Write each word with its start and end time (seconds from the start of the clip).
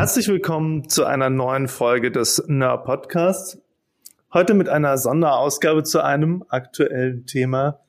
Herzlich 0.00 0.28
willkommen 0.28 0.88
zu 0.88 1.04
einer 1.04 1.28
neuen 1.28 1.68
Folge 1.68 2.10
des 2.10 2.42
NER 2.46 2.78
Podcasts. 2.78 3.58
Heute 4.32 4.54
mit 4.54 4.66
einer 4.66 4.96
Sonderausgabe 4.96 5.82
zu 5.82 6.02
einem 6.02 6.42
aktuellen 6.48 7.26
Thema 7.26 7.80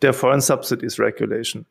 der 0.00 0.14
Foreign 0.14 0.40
Subsidies 0.40 0.98
Regulation. 0.98 1.66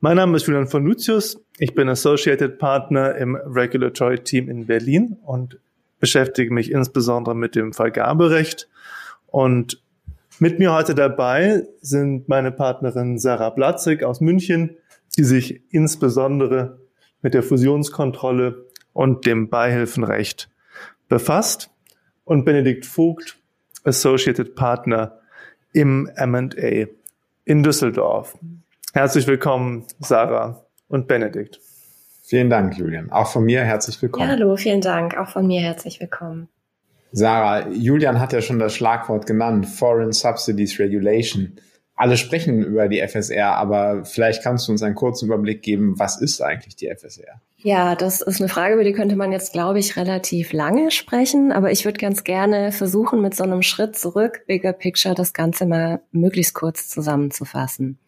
Mein 0.00 0.16
Name 0.16 0.38
ist 0.38 0.46
Julian 0.46 0.68
von 0.68 0.86
Lucius. 0.86 1.38
Ich 1.58 1.74
bin 1.74 1.90
Associated 1.90 2.58
Partner 2.58 3.14
im 3.16 3.36
Regulatory 3.36 4.20
Team 4.20 4.48
in 4.48 4.64
Berlin 4.64 5.18
und 5.22 5.58
beschäftige 6.00 6.50
mich 6.50 6.72
insbesondere 6.72 7.34
mit 7.34 7.56
dem 7.56 7.74
Vergaberecht. 7.74 8.70
Und 9.26 9.82
mit 10.38 10.58
mir 10.58 10.72
heute 10.72 10.94
dabei 10.94 11.64
sind 11.82 12.30
meine 12.30 12.52
Partnerin 12.52 13.18
Sarah 13.18 13.50
Blatzig 13.50 14.02
aus 14.02 14.22
München, 14.22 14.78
die 15.18 15.24
sich 15.24 15.60
insbesondere 15.68 16.78
mit 17.20 17.34
der 17.34 17.42
Fusionskontrolle 17.42 18.64
und 18.94 19.26
dem 19.26 19.50
Beihilfenrecht 19.50 20.48
befasst 21.08 21.70
und 22.24 22.46
Benedikt 22.46 22.86
Vogt, 22.86 23.36
Associated 23.84 24.54
Partner 24.54 25.18
im 25.74 26.08
M&A 26.16 26.86
in 27.44 27.62
Düsseldorf. 27.62 28.38
Herzlich 28.94 29.26
willkommen, 29.26 29.84
Sarah 29.98 30.64
und 30.88 31.06
Benedikt. 31.06 31.60
Vielen 32.22 32.48
Dank, 32.48 32.78
Julian. 32.78 33.10
Auch 33.10 33.30
von 33.30 33.44
mir 33.44 33.62
herzlich 33.64 34.00
willkommen. 34.00 34.30
Ja, 34.30 34.36
hallo, 34.36 34.56
vielen 34.56 34.80
Dank. 34.80 35.18
Auch 35.18 35.28
von 35.28 35.46
mir 35.46 35.60
herzlich 35.60 36.00
willkommen. 36.00 36.48
Sarah, 37.12 37.68
Julian 37.68 38.18
hat 38.18 38.32
ja 38.32 38.40
schon 38.40 38.58
das 38.58 38.74
Schlagwort 38.74 39.26
genannt, 39.26 39.66
Foreign 39.66 40.12
Subsidies 40.12 40.78
Regulation. 40.78 41.56
Alle 41.96 42.16
sprechen 42.16 42.62
über 42.64 42.88
die 42.88 43.06
FSR, 43.06 43.54
aber 43.56 44.04
vielleicht 44.04 44.42
kannst 44.42 44.66
du 44.66 44.72
uns 44.72 44.82
einen 44.82 44.94
kurzen 44.94 45.26
Überblick 45.26 45.62
geben, 45.62 45.98
was 45.98 46.20
ist 46.20 46.40
eigentlich 46.40 46.76
die 46.76 46.88
FSR? 46.88 47.40
Ja, 47.66 47.94
das 47.94 48.20
ist 48.20 48.42
eine 48.42 48.50
Frage, 48.50 48.74
über 48.74 48.84
die 48.84 48.92
könnte 48.92 49.16
man 49.16 49.32
jetzt, 49.32 49.54
glaube 49.54 49.78
ich, 49.78 49.96
relativ 49.96 50.52
lange 50.52 50.90
sprechen. 50.90 51.50
Aber 51.50 51.72
ich 51.72 51.86
würde 51.86 51.96
ganz 51.98 52.22
gerne 52.22 52.72
versuchen, 52.72 53.22
mit 53.22 53.34
so 53.34 53.42
einem 53.42 53.62
Schritt 53.62 53.96
zurück, 53.96 54.42
Bigger 54.46 54.74
Picture, 54.74 55.14
das 55.14 55.32
Ganze 55.32 55.64
mal 55.64 56.02
möglichst 56.12 56.52
kurz 56.52 56.88
zusammenzufassen. 56.90 57.98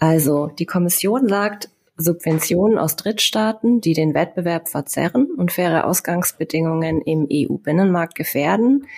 Also, 0.00 0.48
die 0.48 0.66
Kommission 0.66 1.28
sagt, 1.28 1.70
Subventionen 1.96 2.76
aus 2.76 2.96
Drittstaaten, 2.96 3.80
die 3.80 3.92
den 3.92 4.12
Wettbewerb 4.12 4.68
verzerren 4.68 5.28
und 5.36 5.52
faire 5.52 5.86
Ausgangsbedingungen 5.86 7.00
im 7.00 7.28
EU-Binnenmarkt 7.30 8.16
gefährden, 8.16 8.88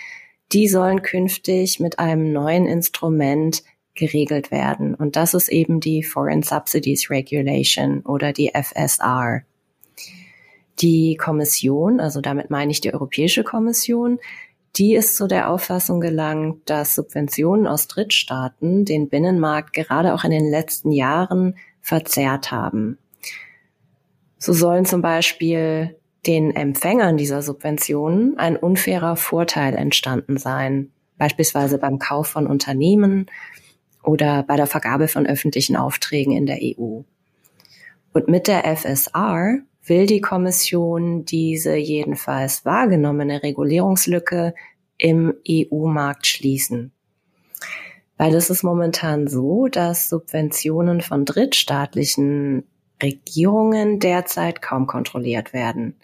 die 0.53 0.67
sollen 0.67 1.03
künftig 1.03 1.79
mit 1.79 1.99
einem 1.99 2.33
neuen 2.33 2.65
Instrument 2.65 3.61
geregelt 3.93 4.49
werden. 4.49 4.95
Und 4.95 5.15
das 5.15 5.35
ist 5.35 5.49
eben 5.49 5.81
die 5.81 6.01
Foreign 6.01 6.41
Subsidies 6.41 7.11
Regulation 7.11 8.01
oder 8.01 8.33
die 8.33 8.53
FSR. 8.55 9.43
Die 10.79 11.15
Kommission, 11.15 11.99
also 11.99 12.21
damit 12.21 12.49
meine 12.49 12.71
ich 12.71 12.81
die 12.81 12.93
Europäische 12.93 13.43
Kommission, 13.43 14.19
die 14.75 14.93
ist 14.93 15.15
zu 15.15 15.27
der 15.27 15.49
Auffassung 15.49 15.99
gelangt, 15.99 16.69
dass 16.69 16.93
Subventionen 16.93 17.65
aus 17.65 17.87
Drittstaaten 17.87 18.85
den 18.85 19.09
Binnenmarkt 19.09 19.73
gerade 19.73 20.13
auch 20.13 20.23
in 20.23 20.31
den 20.31 20.49
letzten 20.49 20.91
Jahren 20.91 21.55
verzerrt 21.81 22.51
haben. 22.51 22.99
So 24.37 24.53
sollen 24.53 24.85
zum 24.85 25.01
Beispiel 25.01 25.95
den 26.27 26.55
Empfängern 26.55 27.17
dieser 27.17 27.41
Subventionen 27.41 28.37
ein 28.37 28.55
unfairer 28.55 29.15
Vorteil 29.15 29.73
entstanden 29.73 30.37
sein, 30.37 30.91
beispielsweise 31.17 31.79
beim 31.79 31.97
Kauf 31.97 32.27
von 32.27 32.45
Unternehmen 32.45 33.27
oder 34.03 34.43
bei 34.43 34.57
der 34.57 34.67
Vergabe 34.67 35.07
von 35.07 35.25
öffentlichen 35.25 35.75
Aufträgen 35.75 36.33
in 36.33 36.45
der 36.45 36.59
EU. 36.61 37.01
Und 38.13 38.27
mit 38.27 38.47
der 38.47 38.63
FSR 38.65 39.59
will 39.89 40.05
die 40.05 40.21
Kommission 40.21 41.25
diese 41.25 41.75
jedenfalls 41.75 42.65
wahrgenommene 42.65 43.43
Regulierungslücke 43.43 44.53
im 44.97 45.33
EU-Markt 45.47 46.27
schließen. 46.27 46.91
Weil 48.17 48.33
es 48.33 48.49
ist 48.49 48.63
momentan 48.63 49.27
so, 49.27 49.67
dass 49.67 50.09
Subventionen 50.09 51.01
von 51.01 51.23
drittstaatlichen 51.25 52.63
Regierungen 53.01 53.99
derzeit 53.99 54.61
kaum 54.61 54.87
kontrolliert 54.87 55.53
werden. 55.53 55.95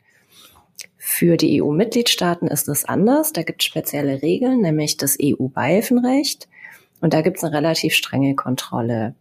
Für 0.98 1.38
die 1.38 1.62
EU-Mitgliedstaaten 1.62 2.48
ist 2.48 2.70
es 2.70 2.86
anders. 2.86 3.34
Da 3.34 3.44
gibt 3.44 3.62
es 3.62 3.66
spezielle 3.66 4.22
Regeln, 4.22 4.62
nämlich 4.62 4.98
das 4.98 5.18
EU-Beihilfenrecht. 5.22 6.48
Und 7.02 7.14
da 7.14 7.22
gibt 7.22 7.38
es 7.38 7.44
eine 7.44 7.58
relativ 7.58 7.94
strenge 7.94 8.36
Kontrolle. 8.36 9.16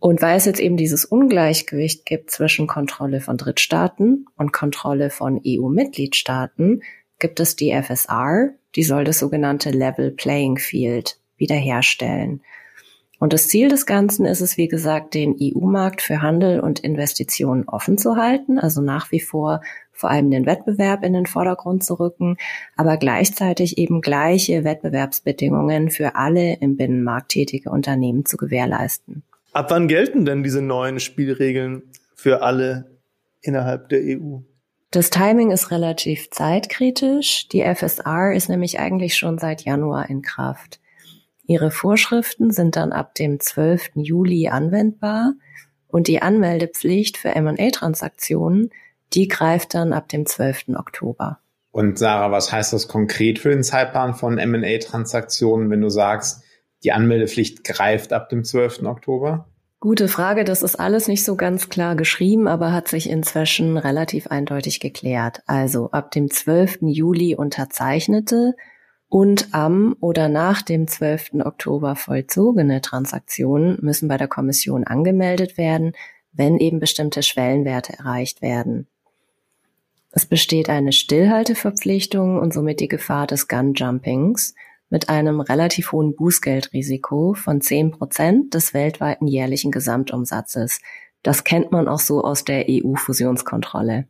Und 0.00 0.22
weil 0.22 0.38
es 0.38 0.46
jetzt 0.46 0.60
eben 0.60 0.78
dieses 0.78 1.04
Ungleichgewicht 1.04 2.06
gibt 2.06 2.30
zwischen 2.30 2.66
Kontrolle 2.66 3.20
von 3.20 3.36
Drittstaaten 3.36 4.26
und 4.36 4.52
Kontrolle 4.52 5.10
von 5.10 5.40
EU-Mitgliedstaaten, 5.46 6.82
gibt 7.18 7.38
es 7.38 7.54
die 7.54 7.70
FSR, 7.70 8.54
die 8.76 8.82
soll 8.82 9.04
das 9.04 9.18
sogenannte 9.18 9.70
Level 9.70 10.10
Playing 10.10 10.56
Field 10.56 11.18
wiederherstellen. 11.36 12.40
Und 13.18 13.34
das 13.34 13.48
Ziel 13.48 13.68
des 13.68 13.84
Ganzen 13.84 14.24
ist 14.24 14.40
es, 14.40 14.56
wie 14.56 14.68
gesagt, 14.68 15.12
den 15.12 15.36
EU-Markt 15.38 16.00
für 16.00 16.22
Handel 16.22 16.60
und 16.60 16.80
Investitionen 16.80 17.68
offen 17.68 17.98
zu 17.98 18.16
halten, 18.16 18.58
also 18.58 18.80
nach 18.80 19.12
wie 19.12 19.20
vor 19.20 19.60
vor 19.92 20.08
allem 20.08 20.30
den 20.30 20.46
Wettbewerb 20.46 21.04
in 21.04 21.12
den 21.12 21.26
Vordergrund 21.26 21.84
zu 21.84 22.00
rücken, 22.00 22.38
aber 22.74 22.96
gleichzeitig 22.96 23.76
eben 23.76 24.00
gleiche 24.00 24.64
Wettbewerbsbedingungen 24.64 25.90
für 25.90 26.16
alle 26.16 26.54
im 26.54 26.78
Binnenmarkt 26.78 27.32
tätige 27.32 27.68
Unternehmen 27.68 28.24
zu 28.24 28.38
gewährleisten. 28.38 29.22
Ab 29.52 29.70
wann 29.70 29.88
gelten 29.88 30.24
denn 30.24 30.42
diese 30.42 30.62
neuen 30.62 31.00
Spielregeln 31.00 31.82
für 32.14 32.42
alle 32.42 32.98
innerhalb 33.42 33.88
der 33.88 34.00
EU? 34.00 34.38
Das 34.92 35.10
Timing 35.10 35.50
ist 35.50 35.70
relativ 35.70 36.30
zeitkritisch. 36.30 37.48
Die 37.48 37.62
FSR 37.62 38.32
ist 38.32 38.48
nämlich 38.48 38.80
eigentlich 38.80 39.16
schon 39.16 39.38
seit 39.38 39.62
Januar 39.62 40.10
in 40.10 40.22
Kraft. 40.22 40.80
Ihre 41.44 41.70
Vorschriften 41.70 42.52
sind 42.52 42.76
dann 42.76 42.92
ab 42.92 43.14
dem 43.14 43.40
12. 43.40 43.92
Juli 43.94 44.48
anwendbar 44.48 45.34
und 45.88 46.06
die 46.06 46.22
Anmeldepflicht 46.22 47.16
für 47.16 47.30
M&A-Transaktionen, 47.30 48.70
die 49.12 49.26
greift 49.26 49.74
dann 49.74 49.92
ab 49.92 50.08
dem 50.08 50.26
12. 50.26 50.76
Oktober. 50.76 51.40
Und 51.72 51.98
Sarah, 51.98 52.30
was 52.30 52.52
heißt 52.52 52.72
das 52.72 52.88
konkret 52.88 53.38
für 53.38 53.50
den 53.50 53.62
Zeitplan 53.62 54.14
von 54.14 54.38
M&A-Transaktionen, 54.38 55.70
wenn 55.70 55.80
du 55.80 55.88
sagst, 55.88 56.42
die 56.84 56.92
Anmeldepflicht 56.92 57.64
greift 57.64 58.12
ab 58.12 58.28
dem 58.28 58.44
12. 58.44 58.82
Oktober? 58.84 59.46
Gute 59.80 60.08
Frage. 60.08 60.44
Das 60.44 60.62
ist 60.62 60.76
alles 60.76 61.08
nicht 61.08 61.24
so 61.24 61.36
ganz 61.36 61.70
klar 61.70 61.96
geschrieben, 61.96 62.48
aber 62.48 62.72
hat 62.72 62.88
sich 62.88 63.08
inzwischen 63.08 63.78
relativ 63.78 64.26
eindeutig 64.26 64.78
geklärt. 64.78 65.42
Also 65.46 65.90
ab 65.90 66.10
dem 66.10 66.30
12. 66.30 66.80
Juli 66.82 67.34
unterzeichnete 67.34 68.54
und 69.08 69.48
am 69.52 69.96
oder 70.00 70.28
nach 70.28 70.60
dem 70.62 70.86
12. 70.86 71.40
Oktober 71.44 71.96
vollzogene 71.96 72.82
Transaktionen 72.82 73.78
müssen 73.80 74.08
bei 74.08 74.18
der 74.18 74.28
Kommission 74.28 74.84
angemeldet 74.84 75.56
werden, 75.56 75.92
wenn 76.32 76.58
eben 76.58 76.78
bestimmte 76.78 77.22
Schwellenwerte 77.22 77.94
erreicht 77.98 78.42
werden. 78.42 78.86
Es 80.12 80.26
besteht 80.26 80.68
eine 80.68 80.92
Stillhalteverpflichtung 80.92 82.38
und 82.38 82.52
somit 82.52 82.80
die 82.80 82.88
Gefahr 82.88 83.26
des 83.26 83.48
Gun-Jumpings– 83.48 84.54
mit 84.90 85.08
einem 85.08 85.40
relativ 85.40 85.92
hohen 85.92 86.14
Bußgeldrisiko 86.14 87.34
von 87.34 87.60
10 87.60 87.92
Prozent 87.92 88.54
des 88.54 88.74
weltweiten 88.74 89.26
jährlichen 89.26 89.70
Gesamtumsatzes. 89.70 90.80
Das 91.22 91.44
kennt 91.44 91.72
man 91.72 91.88
auch 91.88 92.00
so 92.00 92.22
aus 92.22 92.44
der 92.44 92.66
EU-Fusionskontrolle. 92.68 94.06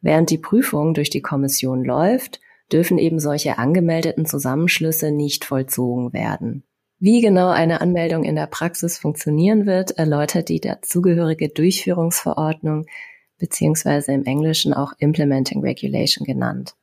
Während 0.00 0.30
die 0.30 0.38
Prüfung 0.38 0.94
durch 0.94 1.10
die 1.10 1.22
Kommission 1.22 1.84
läuft, 1.84 2.40
dürfen 2.70 2.98
eben 2.98 3.18
solche 3.18 3.58
angemeldeten 3.58 4.26
Zusammenschlüsse 4.26 5.10
nicht 5.10 5.44
vollzogen 5.44 6.12
werden. 6.12 6.62
Wie 6.98 7.20
genau 7.20 7.48
eine 7.48 7.80
Anmeldung 7.80 8.24
in 8.24 8.36
der 8.36 8.46
Praxis 8.46 8.98
funktionieren 8.98 9.66
wird, 9.66 9.92
erläutert 9.92 10.48
die 10.48 10.60
dazugehörige 10.60 11.48
Durchführungsverordnung 11.48 12.86
beziehungsweise 13.38 14.12
im 14.12 14.24
Englischen 14.24 14.72
auch 14.72 14.92
Implementing 14.98 15.60
Regulation 15.60 16.24
genannt. 16.24 16.74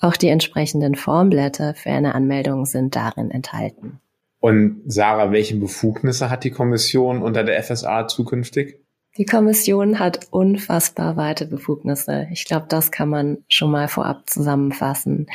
Auch 0.00 0.16
die 0.16 0.28
entsprechenden 0.28 0.94
Formblätter 0.94 1.74
für 1.74 1.90
eine 1.90 2.14
Anmeldung 2.14 2.64
sind 2.64 2.96
darin 2.96 3.30
enthalten. 3.30 4.00
Und 4.40 4.82
Sarah, 4.86 5.30
welche 5.32 5.56
Befugnisse 5.56 6.30
hat 6.30 6.44
die 6.44 6.50
Kommission 6.50 7.22
unter 7.22 7.44
der 7.44 7.62
FSA 7.62 8.08
zukünftig? 8.08 8.80
Die 9.18 9.26
Kommission 9.26 9.98
hat 9.98 10.28
unfassbar 10.30 11.16
weite 11.16 11.44
Befugnisse. 11.44 12.26
Ich 12.32 12.46
glaube, 12.46 12.66
das 12.68 12.90
kann 12.90 13.10
man 13.10 13.38
schon 13.48 13.70
mal 13.70 13.88
vorab 13.88 14.30
zusammenfassen. 14.30 15.26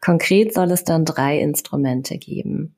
Konkret 0.00 0.54
soll 0.54 0.70
es 0.70 0.84
dann 0.84 1.04
drei 1.04 1.38
Instrumente 1.38 2.16
geben. 2.16 2.76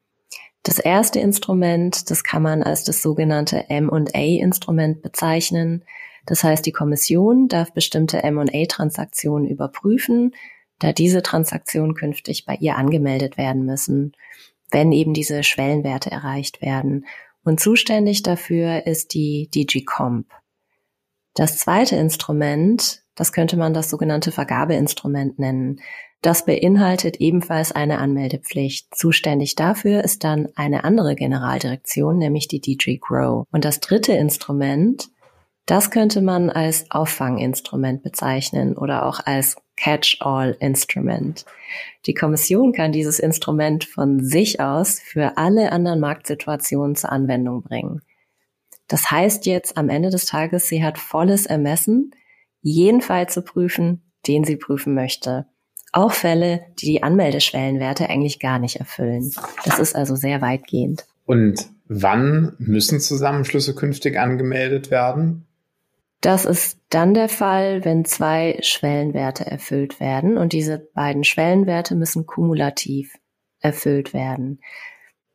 Das 0.62 0.78
erste 0.78 1.20
Instrument, 1.20 2.10
das 2.10 2.24
kann 2.24 2.42
man 2.42 2.62
als 2.62 2.84
das 2.84 3.02
sogenannte 3.02 3.70
M&A-Instrument 3.70 5.02
bezeichnen. 5.02 5.84
Das 6.26 6.42
heißt, 6.42 6.66
die 6.66 6.72
Kommission 6.72 7.48
darf 7.48 7.72
bestimmte 7.72 8.22
M&A-Transaktionen 8.22 9.46
überprüfen, 9.46 10.34
da 10.80 10.92
diese 10.92 11.22
Transaktionen 11.22 11.94
künftig 11.94 12.44
bei 12.44 12.56
ihr 12.56 12.76
angemeldet 12.76 13.38
werden 13.38 13.64
müssen, 13.64 14.12
wenn 14.72 14.90
eben 14.90 15.14
diese 15.14 15.44
Schwellenwerte 15.44 16.10
erreicht 16.10 16.60
werden. 16.60 17.06
Und 17.44 17.60
zuständig 17.60 18.22
dafür 18.22 18.86
ist 18.86 19.14
die 19.14 19.48
DG 19.54 19.82
Comp. 19.84 20.26
Das 21.34 21.58
zweite 21.58 21.96
Instrument, 21.96 23.02
das 23.14 23.32
könnte 23.32 23.56
man 23.56 23.72
das 23.72 23.88
sogenannte 23.88 24.32
Vergabeinstrument 24.32 25.38
nennen. 25.38 25.80
Das 26.22 26.44
beinhaltet 26.44 27.16
ebenfalls 27.16 27.72
eine 27.72 27.98
Anmeldepflicht. 27.98 28.94
Zuständig 28.94 29.54
dafür 29.54 30.04
ist 30.04 30.24
dann 30.24 30.48
eine 30.54 30.84
andere 30.84 31.14
Generaldirektion, 31.14 32.18
nämlich 32.18 32.48
die 32.48 32.60
DG 32.60 32.98
Grow. 32.98 33.46
Und 33.52 33.64
das 33.64 33.80
dritte 33.80 34.12
Instrument, 34.12 35.08
das 35.64 35.90
könnte 35.90 36.20
man 36.20 36.50
als 36.50 36.90
Auffanginstrument 36.90 38.02
bezeichnen 38.02 38.76
oder 38.76 39.06
auch 39.06 39.20
als 39.24 39.56
Catch-all-Instrument. 39.80 41.46
Die 42.06 42.14
Kommission 42.14 42.72
kann 42.72 42.92
dieses 42.92 43.18
Instrument 43.18 43.84
von 43.84 44.22
sich 44.22 44.60
aus 44.60 45.00
für 45.00 45.38
alle 45.38 45.72
anderen 45.72 46.00
Marktsituationen 46.00 46.96
zur 46.96 47.10
Anwendung 47.10 47.62
bringen. 47.62 48.02
Das 48.88 49.10
heißt 49.10 49.46
jetzt 49.46 49.78
am 49.78 49.88
Ende 49.88 50.10
des 50.10 50.26
Tages, 50.26 50.68
sie 50.68 50.84
hat 50.84 50.98
volles 50.98 51.46
Ermessen, 51.46 52.10
jeden 52.60 53.00
Fall 53.00 53.28
zu 53.28 53.42
prüfen, 53.42 54.02
den 54.26 54.44
sie 54.44 54.56
prüfen 54.56 54.94
möchte. 54.94 55.46
Auch 55.92 56.12
Fälle, 56.12 56.66
die 56.78 56.86
die 56.86 57.02
Anmeldeschwellenwerte 57.02 58.08
eigentlich 58.08 58.38
gar 58.38 58.58
nicht 58.58 58.76
erfüllen. 58.76 59.32
Das 59.64 59.78
ist 59.78 59.96
also 59.96 60.14
sehr 60.14 60.40
weitgehend. 60.40 61.06
Und 61.24 61.68
wann 61.86 62.54
müssen 62.58 63.00
Zusammenschlüsse 63.00 63.74
künftig 63.74 64.18
angemeldet 64.18 64.90
werden? 64.90 65.46
Das 66.20 66.44
ist 66.44 66.79
dann 66.90 67.14
der 67.14 67.28
Fall, 67.28 67.84
wenn 67.84 68.04
zwei 68.04 68.58
Schwellenwerte 68.62 69.46
erfüllt 69.46 70.00
werden 70.00 70.36
und 70.36 70.52
diese 70.52 70.78
beiden 70.78 71.24
Schwellenwerte 71.24 71.94
müssen 71.94 72.26
kumulativ 72.26 73.16
erfüllt 73.60 74.12
werden. 74.12 74.60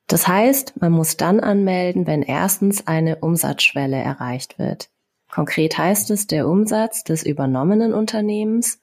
Das 0.07 0.27
heißt, 0.27 0.79
man 0.81 0.91
muss 0.91 1.17
dann 1.17 1.39
anmelden, 1.39 2.05
wenn 2.05 2.21
erstens 2.21 2.85
eine 2.85 3.17
Umsatzschwelle 3.17 3.97
erreicht 3.97 4.59
wird. 4.59 4.89
Konkret 5.31 5.77
heißt 5.77 6.11
es 6.11 6.27
der 6.27 6.47
Umsatz 6.47 7.03
des 7.03 7.25
übernommenen 7.25 7.93
Unternehmens 7.93 8.81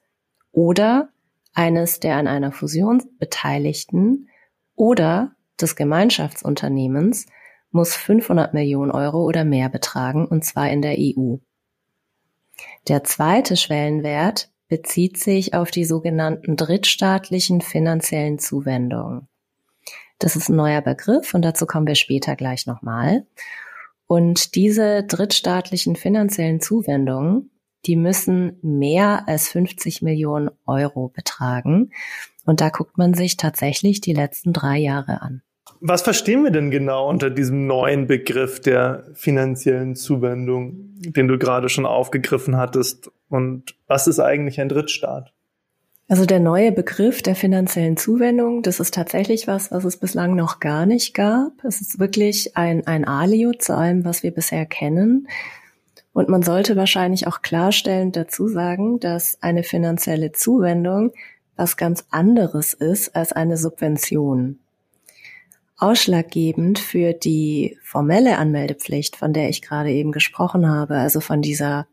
oder 0.51 1.11
eines 1.55 2.01
der 2.01 2.17
an 2.17 2.27
einer 2.27 2.53
Fusion 2.53 3.03
Beteiligten 3.19 4.29
oder 4.75 5.33
des 5.61 5.77
Gemeinschaftsunternehmens 5.77 7.27
muss 7.71 7.95
500 7.95 8.55
Millionen 8.55 8.91
Euro 8.91 9.25
oder 9.25 9.45
mehr 9.45 9.69
betragen, 9.69 10.27
und 10.27 10.45
zwar 10.45 10.71
in 10.71 10.83
der 10.83 10.97
EU. 10.99 11.37
Der 12.89 13.05
zweite 13.05 13.57
Schwellenwert 13.57 14.51
bezieht 14.69 15.19
sich 15.19 15.55
auf 15.55 15.71
die 15.71 15.85
sogenannten 15.85 16.57
drittstaatlichen 16.57 17.61
finanziellen 17.61 18.39
Zuwendungen. 18.39 19.29
Das 20.19 20.37
ist 20.37 20.49
ein 20.49 20.57
neuer 20.57 20.81
Begriff 20.81 21.35
und 21.35 21.43
dazu 21.43 21.67
kommen 21.67 21.87
wir 21.87 21.95
später 21.95 22.37
gleich 22.37 22.67
nochmal. 22.67 23.27
Und 24.07 24.55
diese 24.55 25.03
drittstaatlichen 25.05 25.97
finanziellen 25.97 26.61
Zuwendungen, 26.61 27.51
die 27.87 27.97
müssen 27.97 28.59
mehr 28.63 29.27
als 29.27 29.49
50 29.49 30.03
Millionen 30.03 30.51
Euro 30.67 31.09
betragen. 31.09 31.91
Und 32.45 32.61
da 32.61 32.69
guckt 32.69 32.99
man 32.99 33.15
sich 33.15 33.37
tatsächlich 33.37 34.01
die 34.01 34.13
letzten 34.13 34.53
drei 34.53 34.79
Jahre 34.79 35.23
an. 35.23 35.43
Was 35.85 36.03
verstehen 36.03 36.45
wir 36.45 36.53
denn 36.53 36.71
genau 36.71 37.09
unter 37.09 37.29
diesem 37.29 37.67
neuen 37.67 38.07
Begriff 38.07 38.61
der 38.61 39.03
finanziellen 39.15 39.97
Zuwendung, 39.97 40.93
den 41.01 41.27
du 41.27 41.39
gerade 41.39 41.69
schon 41.69 41.87
aufgegriffen 41.87 42.57
hattest? 42.57 43.11
Und 43.29 43.75
was 43.89 44.07
ist 44.07 44.21
eigentlich 44.21 44.61
ein 44.61 44.69
Drittstaat? 44.69 45.33
Also 46.07 46.25
der 46.25 46.39
neue 46.39 46.71
Begriff 46.71 47.21
der 47.23 47.35
finanziellen 47.35 47.97
Zuwendung, 47.97 48.63
das 48.63 48.79
ist 48.79 48.95
tatsächlich 48.95 49.49
was, 49.49 49.73
was 49.73 49.85
es 49.85 49.97
bislang 49.97 50.37
noch 50.37 50.61
gar 50.61 50.87
nicht 50.87 51.15
gab. 51.15 51.65
Es 51.65 51.81
ist 51.81 51.99
wirklich 51.99 52.57
ein, 52.57 52.87
ein 52.87 53.05
Alio 53.05 53.51
zu 53.51 53.77
allem, 53.77 54.05
was 54.05 54.23
wir 54.23 54.31
bisher 54.31 54.67
kennen. 54.67 55.27
Und 56.13 56.29
man 56.29 56.45
sollte 56.45 56.77
wahrscheinlich 56.77 57.27
auch 57.27 57.43
klarstellend 57.43 58.15
dazu 58.15 58.47
sagen, 58.47 59.01
dass 59.01 59.37
eine 59.43 59.65
finanzielle 59.65 60.31
Zuwendung 60.31 61.13
was 61.57 61.77
ganz 61.77 62.05
anderes 62.11 62.73
ist 62.73 63.17
als 63.17 63.33
eine 63.33 63.57
Subvention. 63.57 64.61
Ausschlaggebend 65.83 66.79
für 66.79 67.13
die 67.13 67.77
formelle 67.83 68.39
Anmeldepflicht, 68.39 69.17
von 69.17 69.33
der 69.33 69.49
ich 69.49 69.63
gerade 69.63 69.91
eben 69.91 70.13
gesprochen 70.13 70.69
habe, 70.69 70.99
also 70.99 71.19
von 71.19 71.43
dieser, 71.43 71.89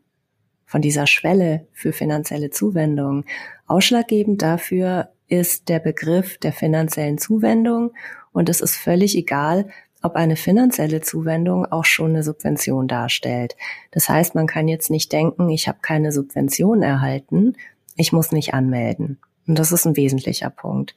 von 0.64 0.80
dieser 0.80 1.08
Schwelle 1.08 1.66
für 1.72 1.92
finanzielle 1.92 2.50
Zuwendung, 2.50 3.24
ausschlaggebend 3.66 4.42
dafür 4.42 5.08
ist 5.26 5.68
der 5.68 5.80
Begriff 5.80 6.38
der 6.38 6.52
finanziellen 6.52 7.18
Zuwendung 7.18 7.90
und 8.30 8.48
es 8.48 8.60
ist 8.60 8.76
völlig 8.76 9.16
egal, 9.16 9.68
ob 10.02 10.14
eine 10.14 10.36
finanzielle 10.36 11.00
Zuwendung 11.00 11.66
auch 11.66 11.84
schon 11.84 12.10
eine 12.10 12.22
Subvention 12.22 12.86
darstellt. 12.86 13.56
Das 13.90 14.08
heißt, 14.08 14.36
man 14.36 14.46
kann 14.46 14.68
jetzt 14.68 14.90
nicht 14.90 15.10
denken, 15.10 15.48
ich 15.48 15.66
habe 15.66 15.78
keine 15.82 16.12
Subvention 16.12 16.82
erhalten, 16.82 17.56
ich 17.96 18.12
muss 18.12 18.30
nicht 18.30 18.54
anmelden. 18.54 19.18
Und 19.48 19.58
das 19.58 19.72
ist 19.72 19.84
ein 19.84 19.96
wesentlicher 19.96 20.50
Punkt. 20.50 20.94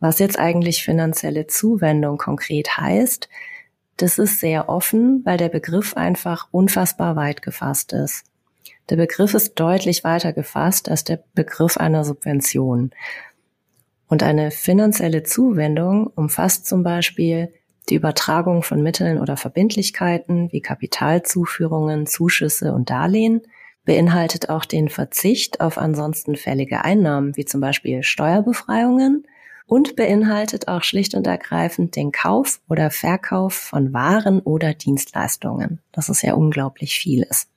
Was 0.00 0.18
jetzt 0.18 0.38
eigentlich 0.38 0.84
finanzielle 0.84 1.46
Zuwendung 1.46 2.18
konkret 2.18 2.76
heißt, 2.76 3.28
das 3.96 4.18
ist 4.18 4.40
sehr 4.40 4.68
offen, 4.68 5.22
weil 5.24 5.38
der 5.38 5.48
Begriff 5.48 5.94
einfach 5.94 6.48
unfassbar 6.50 7.16
weit 7.16 7.40
gefasst 7.40 7.92
ist. 7.92 8.24
Der 8.90 8.96
Begriff 8.96 9.34
ist 9.34 9.54
deutlich 9.54 10.04
weiter 10.04 10.32
gefasst 10.32 10.88
als 10.88 11.02
der 11.02 11.22
Begriff 11.34 11.76
einer 11.76 12.04
Subvention. 12.04 12.90
Und 14.08 14.22
eine 14.22 14.50
finanzielle 14.50 15.22
Zuwendung 15.22 16.06
umfasst 16.08 16.66
zum 16.66 16.82
Beispiel 16.82 17.52
die 17.88 17.94
Übertragung 17.94 18.62
von 18.62 18.82
Mitteln 18.82 19.18
oder 19.18 19.36
Verbindlichkeiten 19.36 20.52
wie 20.52 20.60
Kapitalzuführungen, 20.60 22.06
Zuschüsse 22.06 22.72
und 22.72 22.90
Darlehen, 22.90 23.42
beinhaltet 23.84 24.50
auch 24.50 24.64
den 24.64 24.88
Verzicht 24.88 25.60
auf 25.60 25.78
ansonsten 25.78 26.36
fällige 26.36 26.84
Einnahmen 26.84 27.36
wie 27.36 27.44
zum 27.44 27.60
Beispiel 27.60 28.02
Steuerbefreiungen 28.02 29.26
und 29.66 29.96
beinhaltet 29.96 30.68
auch 30.68 30.82
schlicht 30.82 31.14
und 31.14 31.26
ergreifend 31.26 31.96
den 31.96 32.12
Kauf 32.12 32.60
oder 32.68 32.90
Verkauf 32.90 33.54
von 33.54 33.92
Waren 33.92 34.40
oder 34.40 34.74
Dienstleistungen. 34.74 35.80
Das 35.92 36.08
ist 36.08 36.22
ja 36.22 36.34
unglaublich 36.34 36.98
vieles. 36.98 37.48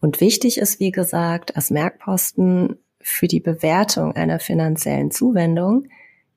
Und 0.00 0.20
wichtig 0.20 0.58
ist, 0.58 0.80
wie 0.80 0.90
gesagt, 0.90 1.56
als 1.56 1.70
Merkposten 1.70 2.78
für 3.00 3.26
die 3.26 3.40
Bewertung 3.40 4.12
einer 4.12 4.38
finanziellen 4.38 5.10
Zuwendung 5.10 5.88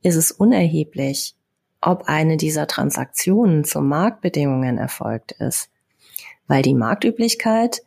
ist 0.01 0.15
es 0.15 0.31
unerheblich, 0.31 1.35
ob 1.81 2.03
eine 2.07 2.37
dieser 2.37 2.67
Transaktionen 2.67 3.63
zu 3.63 3.81
Marktbedingungen 3.81 4.77
erfolgt 4.77 5.33
ist. 5.33 5.69
Weil 6.47 6.61
die 6.61 6.73
Marktüblichkeit, 6.73 7.81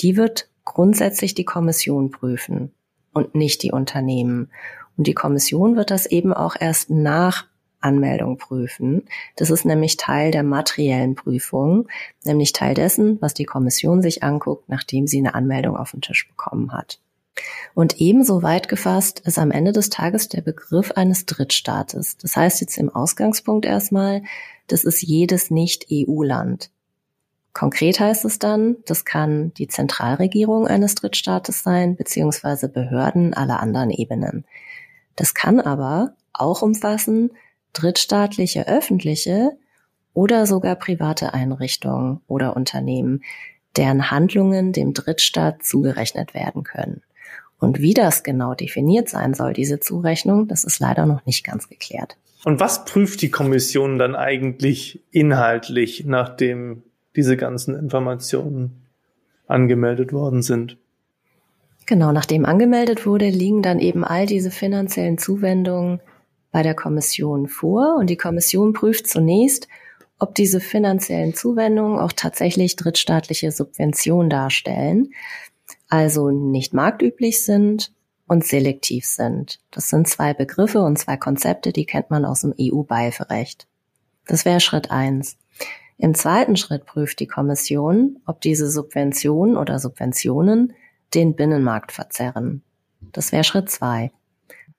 die 0.00 0.16
wird 0.16 0.48
grundsätzlich 0.64 1.34
die 1.34 1.44
Kommission 1.44 2.10
prüfen 2.10 2.72
und 3.12 3.34
nicht 3.34 3.62
die 3.62 3.72
Unternehmen. 3.72 4.50
Und 4.98 5.06
die 5.06 5.14
Kommission 5.14 5.76
wird 5.76 5.90
das 5.90 6.04
eben 6.04 6.34
auch 6.34 6.56
erst 6.58 6.90
nach 6.90 7.46
Anmeldung 7.80 8.36
prüfen. 8.36 9.04
Das 9.36 9.50
ist 9.50 9.64
nämlich 9.64 9.96
Teil 9.96 10.32
der 10.32 10.42
materiellen 10.42 11.14
Prüfung, 11.14 11.88
nämlich 12.24 12.52
Teil 12.52 12.74
dessen, 12.74 13.20
was 13.22 13.32
die 13.32 13.44
Kommission 13.44 14.02
sich 14.02 14.24
anguckt, 14.24 14.68
nachdem 14.68 15.06
sie 15.06 15.18
eine 15.18 15.34
Anmeldung 15.34 15.76
auf 15.76 15.92
den 15.92 16.00
Tisch 16.00 16.28
bekommen 16.28 16.72
hat. 16.72 17.00
Und 17.74 18.00
ebenso 18.00 18.42
weit 18.42 18.68
gefasst 18.68 19.20
ist 19.20 19.38
am 19.38 19.52
Ende 19.52 19.70
des 19.70 19.90
Tages 19.90 20.28
der 20.28 20.40
Begriff 20.40 20.90
eines 20.92 21.24
Drittstaates. 21.24 22.16
Das 22.16 22.34
heißt 22.34 22.60
jetzt 22.60 22.76
im 22.76 22.88
Ausgangspunkt 22.88 23.64
erstmal, 23.64 24.22
das 24.66 24.82
ist 24.82 25.02
jedes 25.02 25.52
Nicht-EU-Land. 25.52 26.70
Konkret 27.52 28.00
heißt 28.00 28.24
es 28.24 28.40
dann, 28.40 28.76
das 28.86 29.04
kann 29.04 29.52
die 29.54 29.68
Zentralregierung 29.68 30.66
eines 30.66 30.96
Drittstaates 30.96 31.62
sein, 31.62 31.94
beziehungsweise 31.94 32.68
Behörden 32.68 33.34
aller 33.34 33.60
anderen 33.60 33.90
Ebenen. 33.90 34.44
Das 35.18 35.34
kann 35.34 35.60
aber 35.60 36.14
auch 36.32 36.62
umfassen 36.62 37.32
drittstaatliche 37.72 38.68
öffentliche 38.68 39.50
oder 40.14 40.46
sogar 40.46 40.76
private 40.76 41.34
Einrichtungen 41.34 42.20
oder 42.28 42.56
Unternehmen, 42.56 43.24
deren 43.76 44.12
Handlungen 44.12 44.72
dem 44.72 44.94
Drittstaat 44.94 45.64
zugerechnet 45.64 46.34
werden 46.34 46.62
können. 46.62 47.02
Und 47.58 47.80
wie 47.80 47.94
das 47.94 48.22
genau 48.22 48.54
definiert 48.54 49.08
sein 49.08 49.34
soll, 49.34 49.54
diese 49.54 49.80
Zurechnung, 49.80 50.46
das 50.46 50.62
ist 50.62 50.78
leider 50.78 51.04
noch 51.04 51.26
nicht 51.26 51.44
ganz 51.44 51.68
geklärt. 51.68 52.16
Und 52.44 52.60
was 52.60 52.84
prüft 52.84 53.20
die 53.20 53.30
Kommission 53.30 53.98
dann 53.98 54.14
eigentlich 54.14 55.02
inhaltlich, 55.10 56.04
nachdem 56.06 56.84
diese 57.16 57.36
ganzen 57.36 57.76
Informationen 57.76 58.86
angemeldet 59.48 60.12
worden 60.12 60.42
sind? 60.42 60.76
Genau, 61.88 62.12
nachdem 62.12 62.44
angemeldet 62.44 63.06
wurde, 63.06 63.30
liegen 63.30 63.62
dann 63.62 63.78
eben 63.78 64.04
all 64.04 64.26
diese 64.26 64.50
finanziellen 64.50 65.16
Zuwendungen 65.16 66.02
bei 66.52 66.62
der 66.62 66.74
Kommission 66.74 67.48
vor 67.48 67.96
und 67.98 68.10
die 68.10 68.18
Kommission 68.18 68.74
prüft 68.74 69.06
zunächst, 69.06 69.68
ob 70.18 70.34
diese 70.34 70.60
finanziellen 70.60 71.32
Zuwendungen 71.32 71.98
auch 71.98 72.12
tatsächlich 72.12 72.76
drittstaatliche 72.76 73.52
Subventionen 73.52 74.28
darstellen, 74.28 75.14
also 75.88 76.28
nicht 76.28 76.74
marktüblich 76.74 77.42
sind 77.42 77.90
und 78.26 78.44
selektiv 78.44 79.06
sind. 79.06 79.58
Das 79.70 79.88
sind 79.88 80.08
zwei 80.08 80.34
Begriffe 80.34 80.82
und 80.82 80.98
zwei 80.98 81.16
Konzepte, 81.16 81.72
die 81.72 81.86
kennt 81.86 82.10
man 82.10 82.26
aus 82.26 82.42
dem 82.42 82.52
EU-Beihilferecht. 82.60 83.66
Das 84.26 84.44
wäre 84.44 84.60
Schritt 84.60 84.90
eins. 84.90 85.38
Im 85.96 86.14
zweiten 86.14 86.56
Schritt 86.56 86.84
prüft 86.84 87.18
die 87.18 87.26
Kommission, 87.26 88.18
ob 88.26 88.42
diese 88.42 88.70
Subventionen 88.70 89.56
oder 89.56 89.78
Subventionen 89.78 90.74
den 91.14 91.34
Binnenmarkt 91.34 91.92
verzerren. 91.92 92.62
Das 93.12 93.32
wäre 93.32 93.44
Schritt 93.44 93.70
zwei. 93.70 94.10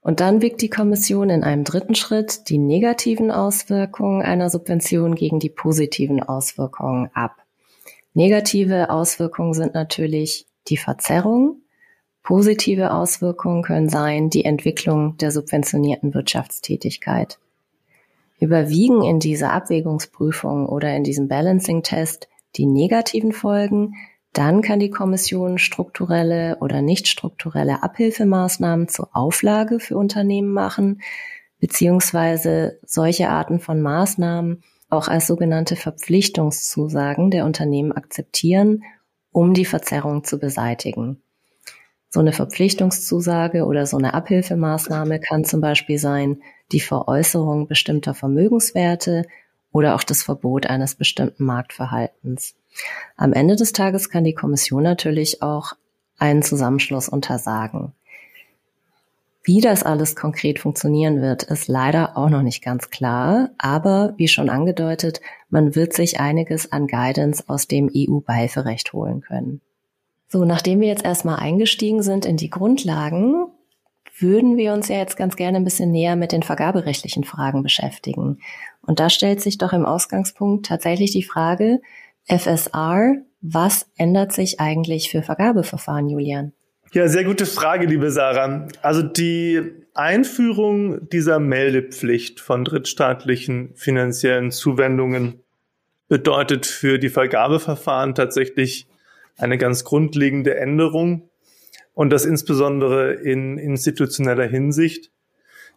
Und 0.01 0.21
dann 0.21 0.41
wiegt 0.41 0.61
die 0.61 0.69
Kommission 0.69 1.29
in 1.29 1.43
einem 1.43 1.63
dritten 1.63 1.95
Schritt 1.95 2.49
die 2.49 2.57
negativen 2.57 3.31
Auswirkungen 3.31 4.21
einer 4.21 4.49
Subvention 4.49 5.15
gegen 5.15 5.39
die 5.39 5.49
positiven 5.49 6.23
Auswirkungen 6.23 7.09
ab. 7.13 7.35
Negative 8.13 8.89
Auswirkungen 8.89 9.53
sind 9.53 9.73
natürlich 9.73 10.47
die 10.67 10.77
Verzerrung. 10.77 11.61
Positive 12.23 12.91
Auswirkungen 12.91 13.63
können 13.63 13.89
sein 13.89 14.29
die 14.29 14.45
Entwicklung 14.45 15.17
der 15.17 15.31
subventionierten 15.31 16.13
Wirtschaftstätigkeit. 16.13 17.39
Überwiegen 18.39 19.03
in 19.03 19.19
dieser 19.19 19.51
Abwägungsprüfung 19.51 20.65
oder 20.67 20.95
in 20.95 21.03
diesem 21.03 21.27
Balancing-Test 21.27 22.29
die 22.55 22.65
negativen 22.65 23.33
Folgen, 23.33 23.95
dann 24.33 24.61
kann 24.61 24.79
die 24.79 24.91
Kommission 24.91 25.57
strukturelle 25.57 26.57
oder 26.61 26.81
nicht 26.81 27.07
strukturelle 27.07 27.83
Abhilfemaßnahmen 27.83 28.87
zur 28.87 29.09
Auflage 29.15 29.79
für 29.79 29.97
Unternehmen 29.97 30.53
machen, 30.53 31.01
beziehungsweise 31.59 32.79
solche 32.85 33.29
Arten 33.29 33.59
von 33.59 33.81
Maßnahmen 33.81 34.63
auch 34.89 35.07
als 35.07 35.27
sogenannte 35.27 35.75
Verpflichtungszusagen 35.75 37.31
der 37.31 37.45
Unternehmen 37.45 37.91
akzeptieren, 37.91 38.83
um 39.31 39.53
die 39.53 39.65
Verzerrung 39.65 40.23
zu 40.23 40.39
beseitigen. 40.39 41.21
So 42.09 42.19
eine 42.19 42.33
Verpflichtungszusage 42.33 43.65
oder 43.65 43.85
so 43.85 43.97
eine 43.97 44.15
Abhilfemaßnahme 44.15 45.19
kann 45.19 45.45
zum 45.45 45.61
Beispiel 45.61 45.99
sein 45.99 46.41
die 46.71 46.79
Veräußerung 46.79 47.67
bestimmter 47.67 48.15
Vermögenswerte 48.15 49.25
oder 49.71 49.93
auch 49.93 50.03
das 50.03 50.23
Verbot 50.23 50.65
eines 50.65 50.95
bestimmten 50.95 51.45
Marktverhaltens. 51.45 52.55
Am 53.17 53.33
Ende 53.33 53.55
des 53.55 53.73
Tages 53.73 54.09
kann 54.09 54.23
die 54.23 54.33
Kommission 54.33 54.83
natürlich 54.83 55.41
auch 55.41 55.73
einen 56.17 56.43
Zusammenschluss 56.43 57.09
untersagen. 57.09 57.93
Wie 59.43 59.61
das 59.61 59.83
alles 59.83 60.15
konkret 60.15 60.59
funktionieren 60.59 61.21
wird, 61.21 61.43
ist 61.43 61.67
leider 61.67 62.17
auch 62.17 62.29
noch 62.29 62.41
nicht 62.41 62.63
ganz 62.63 62.89
klar. 62.89 63.49
Aber 63.57 64.13
wie 64.17 64.27
schon 64.27 64.49
angedeutet, 64.49 65.21
man 65.49 65.75
wird 65.75 65.93
sich 65.93 66.19
einiges 66.19 66.71
an 66.71 66.87
Guidance 66.87 67.43
aus 67.47 67.67
dem 67.67 67.89
EU-Beihilferecht 67.95 68.93
holen 68.93 69.21
können. 69.21 69.61
So, 70.27 70.45
nachdem 70.45 70.81
wir 70.81 70.87
jetzt 70.87 71.03
erstmal 71.03 71.37
eingestiegen 71.37 72.03
sind 72.03 72.25
in 72.25 72.37
die 72.37 72.51
Grundlagen, 72.51 73.47
würden 74.19 74.57
wir 74.57 74.73
uns 74.73 74.89
ja 74.89 74.97
jetzt 74.97 75.17
ganz 75.17 75.35
gerne 75.35 75.57
ein 75.57 75.63
bisschen 75.63 75.91
näher 75.91 76.15
mit 76.15 76.31
den 76.31 76.43
vergaberechtlichen 76.43 77.23
Fragen 77.23 77.63
beschäftigen. 77.63 78.39
Und 78.85 78.99
da 78.99 79.09
stellt 79.09 79.41
sich 79.41 79.57
doch 79.57 79.73
im 79.73 79.85
Ausgangspunkt 79.85 80.65
tatsächlich 80.65 81.11
die 81.11 81.23
Frage, 81.23 81.81
FSR, 82.29 83.15
was 83.41 83.87
ändert 83.97 84.31
sich 84.31 84.59
eigentlich 84.59 85.09
für 85.09 85.21
Vergabeverfahren, 85.21 86.09
Julian? 86.09 86.53
Ja, 86.91 87.07
sehr 87.07 87.23
gute 87.23 87.45
Frage, 87.45 87.85
liebe 87.85 88.09
Sarah. 88.09 88.67
Also 88.81 89.03
die 89.03 89.61
Einführung 89.93 91.07
dieser 91.09 91.39
Meldepflicht 91.39 92.39
von 92.39 92.65
drittstaatlichen 92.65 93.75
finanziellen 93.75 94.51
Zuwendungen 94.51 95.41
bedeutet 96.07 96.65
für 96.65 96.97
die 96.97 97.09
Vergabeverfahren 97.09 98.15
tatsächlich 98.15 98.87
eine 99.37 99.57
ganz 99.57 99.83
grundlegende 99.83 100.55
Änderung 100.57 101.29
und 101.93 102.09
das 102.09 102.25
insbesondere 102.25 103.13
in 103.13 103.57
institutioneller 103.57 104.47
Hinsicht, 104.47 105.11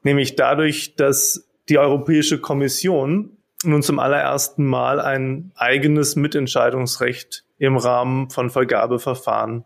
nämlich 0.03 0.37
dadurch, 0.37 0.97
dass 0.97 1.49
die 1.69 1.79
Europäische 1.79 2.41
Kommission 2.41 3.37
nun 3.65 3.83
zum 3.83 3.99
allerersten 3.99 4.65
Mal 4.67 5.01
ein 5.01 5.53
eigenes 5.55 6.17
Mitentscheidungsrecht 6.17 7.45
im 7.59 7.77
Rahmen 7.77 8.31
von 8.31 8.51
Vergabeverfahren 8.51 9.65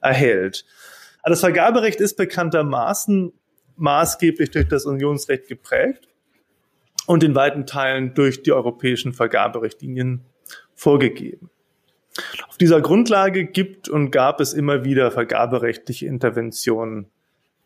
erhält. 0.00 0.64
Das 1.24 1.40
Vergaberecht 1.40 2.00
ist 2.00 2.16
bekanntermaßen 2.16 3.32
maßgeblich 3.76 4.50
durch 4.50 4.68
das 4.68 4.86
Unionsrecht 4.86 5.48
geprägt 5.48 6.08
und 7.06 7.22
in 7.22 7.34
weiten 7.34 7.66
Teilen 7.66 8.14
durch 8.14 8.42
die 8.42 8.52
europäischen 8.52 9.12
Vergaberichtlinien 9.12 10.24
vorgegeben. 10.74 11.50
Auf 12.48 12.56
dieser 12.56 12.80
Grundlage 12.80 13.44
gibt 13.44 13.88
und 13.88 14.10
gab 14.10 14.40
es 14.40 14.54
immer 14.54 14.84
wieder 14.84 15.10
vergaberechtliche 15.10 16.06
Interventionen 16.06 17.10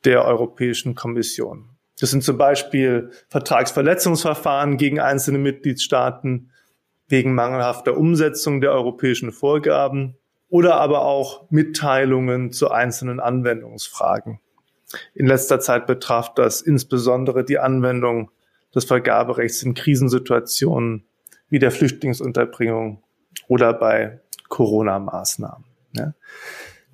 der 0.04 0.24
Europäischen 0.24 0.94
Kommission. 0.94 1.69
Das 2.00 2.10
sind 2.10 2.24
zum 2.24 2.38
Beispiel 2.38 3.10
Vertragsverletzungsverfahren 3.28 4.78
gegen 4.78 5.00
einzelne 5.00 5.38
Mitgliedstaaten 5.38 6.50
wegen 7.08 7.34
mangelhafter 7.34 7.96
Umsetzung 7.96 8.60
der 8.60 8.72
europäischen 8.72 9.32
Vorgaben 9.32 10.16
oder 10.48 10.76
aber 10.76 11.02
auch 11.02 11.50
Mitteilungen 11.50 12.52
zu 12.52 12.70
einzelnen 12.70 13.20
Anwendungsfragen. 13.20 14.40
In 15.14 15.26
letzter 15.26 15.60
Zeit 15.60 15.86
betraf 15.86 16.34
das 16.34 16.62
insbesondere 16.62 17.44
die 17.44 17.58
Anwendung 17.58 18.30
des 18.74 18.84
Vergaberechts 18.84 19.62
in 19.62 19.74
Krisensituationen 19.74 21.04
wie 21.48 21.58
der 21.58 21.70
Flüchtlingsunterbringung 21.70 23.02
oder 23.46 23.72
bei 23.72 24.20
Corona-Maßnahmen. 24.48 25.64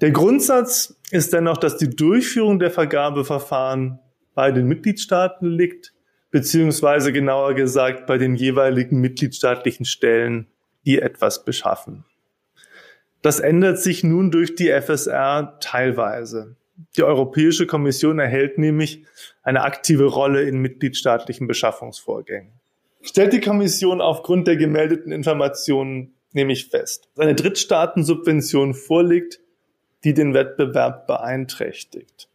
Der 0.01 0.11
Grundsatz 0.11 0.97
ist 1.11 1.33
dennoch, 1.33 1.59
dass 1.59 1.77
die 1.77 1.91
Durchführung 1.91 2.59
der 2.59 2.71
Vergabeverfahren 2.71 4.01
bei 4.37 4.52
den 4.52 4.66
Mitgliedstaaten 4.66 5.49
liegt, 5.49 5.95
beziehungsweise 6.31 7.11
genauer 7.11 7.55
gesagt 7.55 8.07
bei 8.07 8.19
den 8.19 8.37
jeweiligen 8.37 9.00
mitgliedstaatlichen 9.00 9.87
Stellen, 9.87 10.47
die 10.85 11.00
etwas 11.00 11.45
beschaffen. 11.45 12.05
Das 13.23 13.40
ändert 13.40 13.81
sich 13.81 14.05
nun 14.05 14.31
durch 14.31 14.55
die 14.55 14.71
FSR 14.71 15.57
teilweise. 15.61 16.55
Die 16.99 17.02
Europäische 17.02 17.66
Kommission 17.66 18.19
erhält 18.19 18.59
nämlich 18.59 19.07
eine 19.43 19.62
aktive 19.62 20.05
Rolle 20.05 20.43
in 20.43 20.59
mitgliedstaatlichen 20.59 21.47
Beschaffungsvorgängen. 21.47 22.52
Stellt 23.00 23.33
die 23.33 23.40
Kommission 23.40 24.02
aufgrund 24.02 24.47
der 24.47 24.57
gemeldeten 24.57 25.12
Informationen 25.12 26.14
nämlich 26.35 26.69
fest, 26.69 27.09
dass 27.14 27.25
eine 27.25 27.35
Drittstaatensubvention 27.35 28.75
vorliegt, 28.75 29.40
die 30.05 30.12
den 30.12 30.35
Wettbewerb 30.35 31.07
beeinträchtigt 31.07 32.28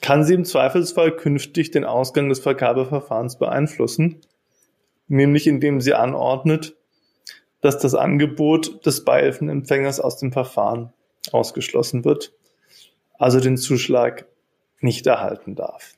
kann 0.00 0.24
sie 0.24 0.34
im 0.34 0.44
Zweifelsfall 0.44 1.12
künftig 1.16 1.70
den 1.70 1.84
Ausgang 1.84 2.28
des 2.28 2.40
Vergabeverfahrens 2.40 3.38
beeinflussen, 3.38 4.20
nämlich 5.08 5.46
indem 5.46 5.80
sie 5.80 5.94
anordnet, 5.94 6.76
dass 7.60 7.78
das 7.78 7.94
Angebot 7.94 8.86
des 8.86 9.04
Beihilfenempfängers 9.04 10.00
aus 10.00 10.18
dem 10.18 10.32
Verfahren 10.32 10.92
ausgeschlossen 11.32 12.04
wird, 12.04 12.32
also 13.18 13.40
den 13.40 13.56
Zuschlag 13.56 14.26
nicht 14.80 15.06
erhalten 15.06 15.56
darf. 15.56 15.94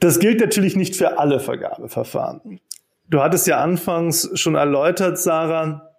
Das 0.00 0.18
gilt 0.18 0.40
natürlich 0.40 0.74
nicht 0.74 0.96
für 0.96 1.18
alle 1.18 1.38
Vergabeverfahren. 1.38 2.60
Du 3.08 3.22
hattest 3.22 3.46
ja 3.46 3.58
anfangs 3.58 4.30
schon 4.34 4.54
erläutert, 4.54 5.18
Sarah, 5.18 5.90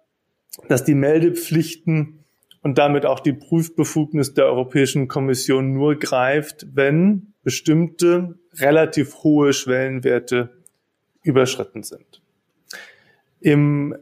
dass 0.68 0.84
die 0.84 0.94
Meldepflichten 0.94 2.24
und 2.62 2.78
damit 2.78 3.06
auch 3.06 3.20
die 3.20 3.32
Prüfbefugnis 3.32 4.34
der 4.34 4.46
Europäischen 4.46 5.06
Kommission 5.06 5.74
nur 5.74 5.96
greift, 5.96 6.66
wenn 6.74 7.33
bestimmte 7.44 8.38
relativ 8.54 9.22
hohe 9.22 9.52
Schwellenwerte 9.52 10.62
überschritten 11.22 11.82
sind. 11.82 12.22
Im 13.40 13.96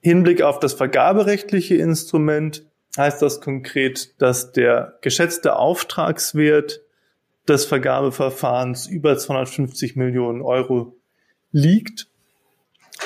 Hinblick 0.00 0.42
auf 0.42 0.58
das 0.58 0.72
vergaberechtliche 0.72 1.76
Instrument 1.76 2.64
heißt 2.96 3.22
das 3.22 3.40
konkret, 3.40 4.20
dass 4.20 4.52
der 4.52 4.98
geschätzte 5.02 5.56
Auftragswert 5.56 6.80
des 7.46 7.64
Vergabeverfahrens 7.64 8.86
über 8.86 9.16
250 9.16 9.96
Millionen 9.96 10.42
Euro 10.42 10.96
liegt 11.52 12.08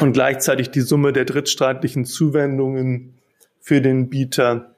und 0.01 0.13
gleichzeitig 0.13 0.71
die 0.71 0.81
Summe 0.81 1.13
der 1.13 1.25
drittstaatlichen 1.25 2.05
Zuwendungen 2.05 3.19
für 3.61 3.81
den 3.81 4.09
Bieter 4.09 4.75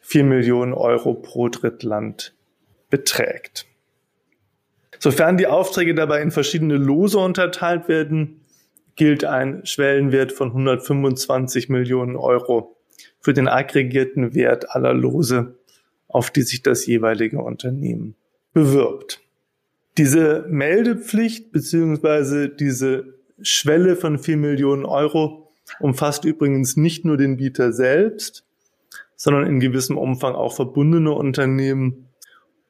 4 0.00 0.24
Millionen 0.24 0.72
Euro 0.72 1.14
pro 1.14 1.48
Drittland 1.48 2.34
beträgt. 2.88 3.66
Sofern 5.02 5.38
die 5.38 5.46
Aufträge 5.46 5.94
dabei 5.94 6.20
in 6.20 6.30
verschiedene 6.30 6.76
Lose 6.76 7.18
unterteilt 7.18 7.88
werden, 7.88 8.42
gilt 8.96 9.24
ein 9.24 9.64
Schwellenwert 9.64 10.30
von 10.30 10.48
125 10.48 11.70
Millionen 11.70 12.16
Euro 12.16 12.76
für 13.18 13.32
den 13.32 13.48
aggregierten 13.48 14.34
Wert 14.34 14.70
aller 14.70 14.92
Lose, 14.92 15.54
auf 16.06 16.30
die 16.30 16.42
sich 16.42 16.62
das 16.62 16.86
jeweilige 16.86 17.38
Unternehmen 17.38 18.14
bewirbt. 18.52 19.20
Diese 19.96 20.44
Meldepflicht 20.48 21.50
beziehungsweise 21.50 22.50
diese 22.50 23.14
Schwelle 23.40 23.96
von 23.96 24.18
4 24.18 24.36
Millionen 24.36 24.84
Euro 24.84 25.50
umfasst 25.78 26.26
übrigens 26.26 26.76
nicht 26.76 27.06
nur 27.06 27.16
den 27.16 27.38
Bieter 27.38 27.72
selbst, 27.72 28.44
sondern 29.16 29.46
in 29.46 29.60
gewissem 29.60 29.96
Umfang 29.96 30.34
auch 30.34 30.54
verbundene 30.54 31.12
Unternehmen 31.12 32.09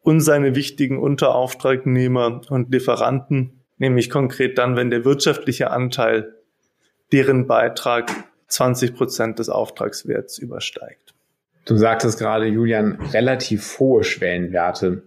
und 0.02 0.21
seine 0.21 0.54
wichtigen 0.54 0.99
Unterauftragnehmer 0.99 2.42
und 2.49 2.73
Lieferanten, 2.73 3.61
nämlich 3.78 4.11
konkret 4.11 4.59
dann, 4.59 4.76
wenn 4.76 4.90
der 4.90 5.04
wirtschaftliche 5.04 5.71
Anteil 5.71 6.35
deren 7.12 7.47
Beitrag 7.47 8.11
20 8.49 8.95
Prozent 8.95 9.38
des 9.38 9.49
Auftragswerts 9.49 10.38
übersteigt. 10.38 11.14
Du 11.64 11.76
sagtest 11.76 12.19
gerade, 12.19 12.47
Julian, 12.47 12.99
relativ 13.12 13.78
hohe 13.78 14.02
Schwellenwerte. 14.04 15.02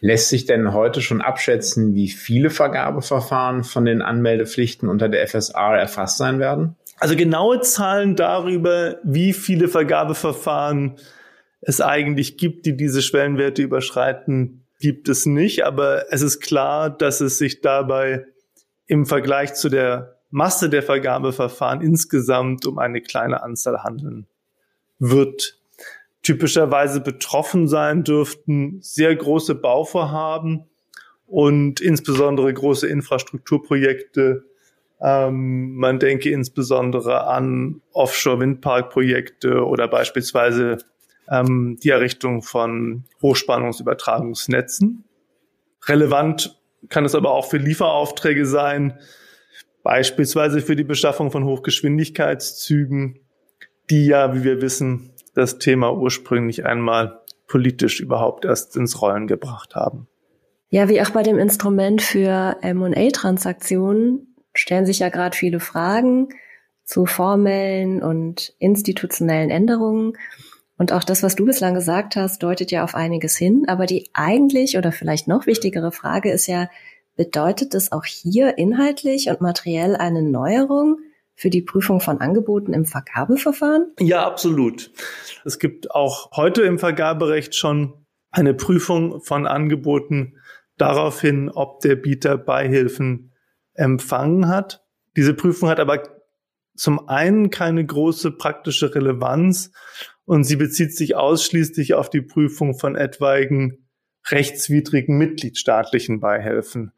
Lässt 0.00 0.30
sich 0.30 0.46
denn 0.46 0.72
heute 0.72 1.00
schon 1.00 1.20
abschätzen, 1.20 1.94
wie 1.94 2.08
viele 2.08 2.50
Vergabeverfahren 2.50 3.62
von 3.62 3.84
den 3.84 4.02
Anmeldepflichten 4.02 4.88
unter 4.88 5.08
der 5.08 5.26
FSR 5.26 5.78
erfasst 5.78 6.18
sein 6.18 6.40
werden? 6.40 6.76
Also 6.98 7.14
genaue 7.16 7.60
Zahlen 7.60 8.16
darüber, 8.16 8.96
wie 9.04 9.32
viele 9.32 9.68
Vergabeverfahren 9.68 10.96
es 11.62 11.80
eigentlich 11.80 12.36
gibt, 12.36 12.66
die 12.66 12.76
diese 12.76 13.02
Schwellenwerte 13.02 13.62
überschreiten, 13.62 14.66
gibt 14.80 15.08
es 15.08 15.26
nicht. 15.26 15.64
Aber 15.64 16.12
es 16.12 16.20
ist 16.20 16.40
klar, 16.40 16.90
dass 16.90 17.20
es 17.20 17.38
sich 17.38 17.60
dabei 17.60 18.26
im 18.86 19.06
Vergleich 19.06 19.54
zu 19.54 19.68
der 19.68 20.18
Masse 20.30 20.68
der 20.68 20.82
Vergabeverfahren 20.82 21.80
insgesamt 21.80 22.66
um 22.66 22.78
eine 22.78 23.00
kleine 23.00 23.42
Anzahl 23.42 23.82
handeln 23.84 24.26
wird. 24.98 25.58
Typischerweise 26.22 27.00
betroffen 27.00 27.68
sein 27.68 28.04
dürften 28.04 28.78
sehr 28.80 29.14
große 29.14 29.54
Bauvorhaben 29.54 30.64
und 31.26 31.80
insbesondere 31.80 32.52
große 32.52 32.88
Infrastrukturprojekte. 32.88 34.44
Ähm, 35.00 35.74
man 35.74 35.98
denke 35.98 36.30
insbesondere 36.30 37.26
an 37.26 37.82
Offshore-Windparkprojekte 37.92 39.64
oder 39.66 39.88
beispielsweise 39.88 40.78
ähm, 41.30 41.78
die 41.82 41.90
Errichtung 41.90 42.42
von 42.42 43.04
Hochspannungsübertragungsnetzen. 43.20 45.04
Relevant 45.86 46.60
kann 46.88 47.04
es 47.04 47.14
aber 47.14 47.32
auch 47.32 47.46
für 47.46 47.58
Lieferaufträge 47.58 48.46
sein, 48.46 48.98
beispielsweise 49.82 50.60
für 50.60 50.76
die 50.76 50.84
Beschaffung 50.84 51.30
von 51.30 51.44
Hochgeschwindigkeitszügen, 51.44 53.18
die 53.90 54.06
ja, 54.06 54.34
wie 54.34 54.44
wir 54.44 54.62
wissen, 54.62 55.10
das 55.34 55.58
Thema 55.58 55.92
ursprünglich 55.92 56.64
einmal 56.64 57.20
politisch 57.46 58.00
überhaupt 58.00 58.44
erst 58.44 58.76
ins 58.76 59.00
Rollen 59.02 59.26
gebracht 59.26 59.74
haben. 59.74 60.08
Ja, 60.70 60.88
wie 60.88 61.02
auch 61.02 61.10
bei 61.10 61.22
dem 61.22 61.38
Instrument 61.38 62.00
für 62.00 62.56
M&A-Transaktionen 62.62 64.34
stellen 64.54 64.86
sich 64.86 65.00
ja 65.00 65.10
gerade 65.10 65.36
viele 65.36 65.60
Fragen 65.60 66.28
zu 66.84 67.06
formellen 67.06 68.02
und 68.02 68.54
institutionellen 68.58 69.50
Änderungen. 69.50 70.14
Und 70.82 70.90
auch 70.90 71.04
das, 71.04 71.22
was 71.22 71.36
du 71.36 71.44
bislang 71.44 71.74
gesagt 71.74 72.16
hast, 72.16 72.42
deutet 72.42 72.72
ja 72.72 72.82
auf 72.82 72.96
einiges 72.96 73.36
hin. 73.36 73.66
Aber 73.68 73.86
die 73.86 74.10
eigentlich 74.14 74.76
oder 74.76 74.90
vielleicht 74.90 75.28
noch 75.28 75.46
wichtigere 75.46 75.92
Frage 75.92 76.32
ist 76.32 76.48
ja, 76.48 76.68
bedeutet 77.14 77.72
es 77.76 77.92
auch 77.92 78.04
hier 78.04 78.58
inhaltlich 78.58 79.28
und 79.28 79.40
materiell 79.40 79.94
eine 79.94 80.22
Neuerung? 80.22 80.98
für 81.34 81.50
die 81.50 81.62
Prüfung 81.62 82.00
von 82.00 82.20
Angeboten 82.20 82.72
im 82.72 82.84
Vergabeverfahren? 82.84 83.92
Ja, 83.98 84.26
absolut. 84.26 84.90
Es 85.44 85.58
gibt 85.58 85.90
auch 85.90 86.30
heute 86.36 86.62
im 86.62 86.78
Vergaberecht 86.78 87.54
schon 87.54 87.94
eine 88.30 88.52
Prüfung 88.52 89.22
von 89.22 89.46
Angeboten 89.46 90.36
daraufhin, 90.76 91.48
ob 91.48 91.80
der 91.80 91.96
Bieter 91.96 92.36
Beihilfen 92.36 93.32
empfangen 93.72 94.48
hat. 94.48 94.84
Diese 95.16 95.32
Prüfung 95.32 95.68
hat 95.68 95.80
aber 95.80 96.02
zum 96.76 97.08
einen 97.08 97.50
keine 97.50 97.84
große 97.84 98.32
praktische 98.32 98.94
Relevanz 98.94 99.72
und 100.24 100.44
sie 100.44 100.56
bezieht 100.56 100.96
sich 100.96 101.16
ausschließlich 101.16 101.94
auf 101.94 102.10
die 102.10 102.22
Prüfung 102.22 102.78
von 102.78 102.96
etwaigen 102.96 103.88
rechtswidrigen 104.30 105.18
mitgliedstaatlichen 105.18 106.20
Beihilfen. 106.20 106.92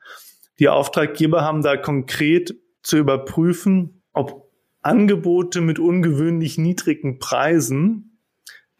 Die 0.58 0.68
Auftraggeber 0.68 1.42
haben 1.42 1.62
da 1.62 1.76
konkret 1.76 2.54
zu 2.82 2.98
überprüfen, 2.98 4.02
ob 4.12 4.50
Angebote 4.82 5.60
mit 5.60 5.78
ungewöhnlich 5.78 6.58
niedrigen 6.58 7.18
Preisen 7.18 8.18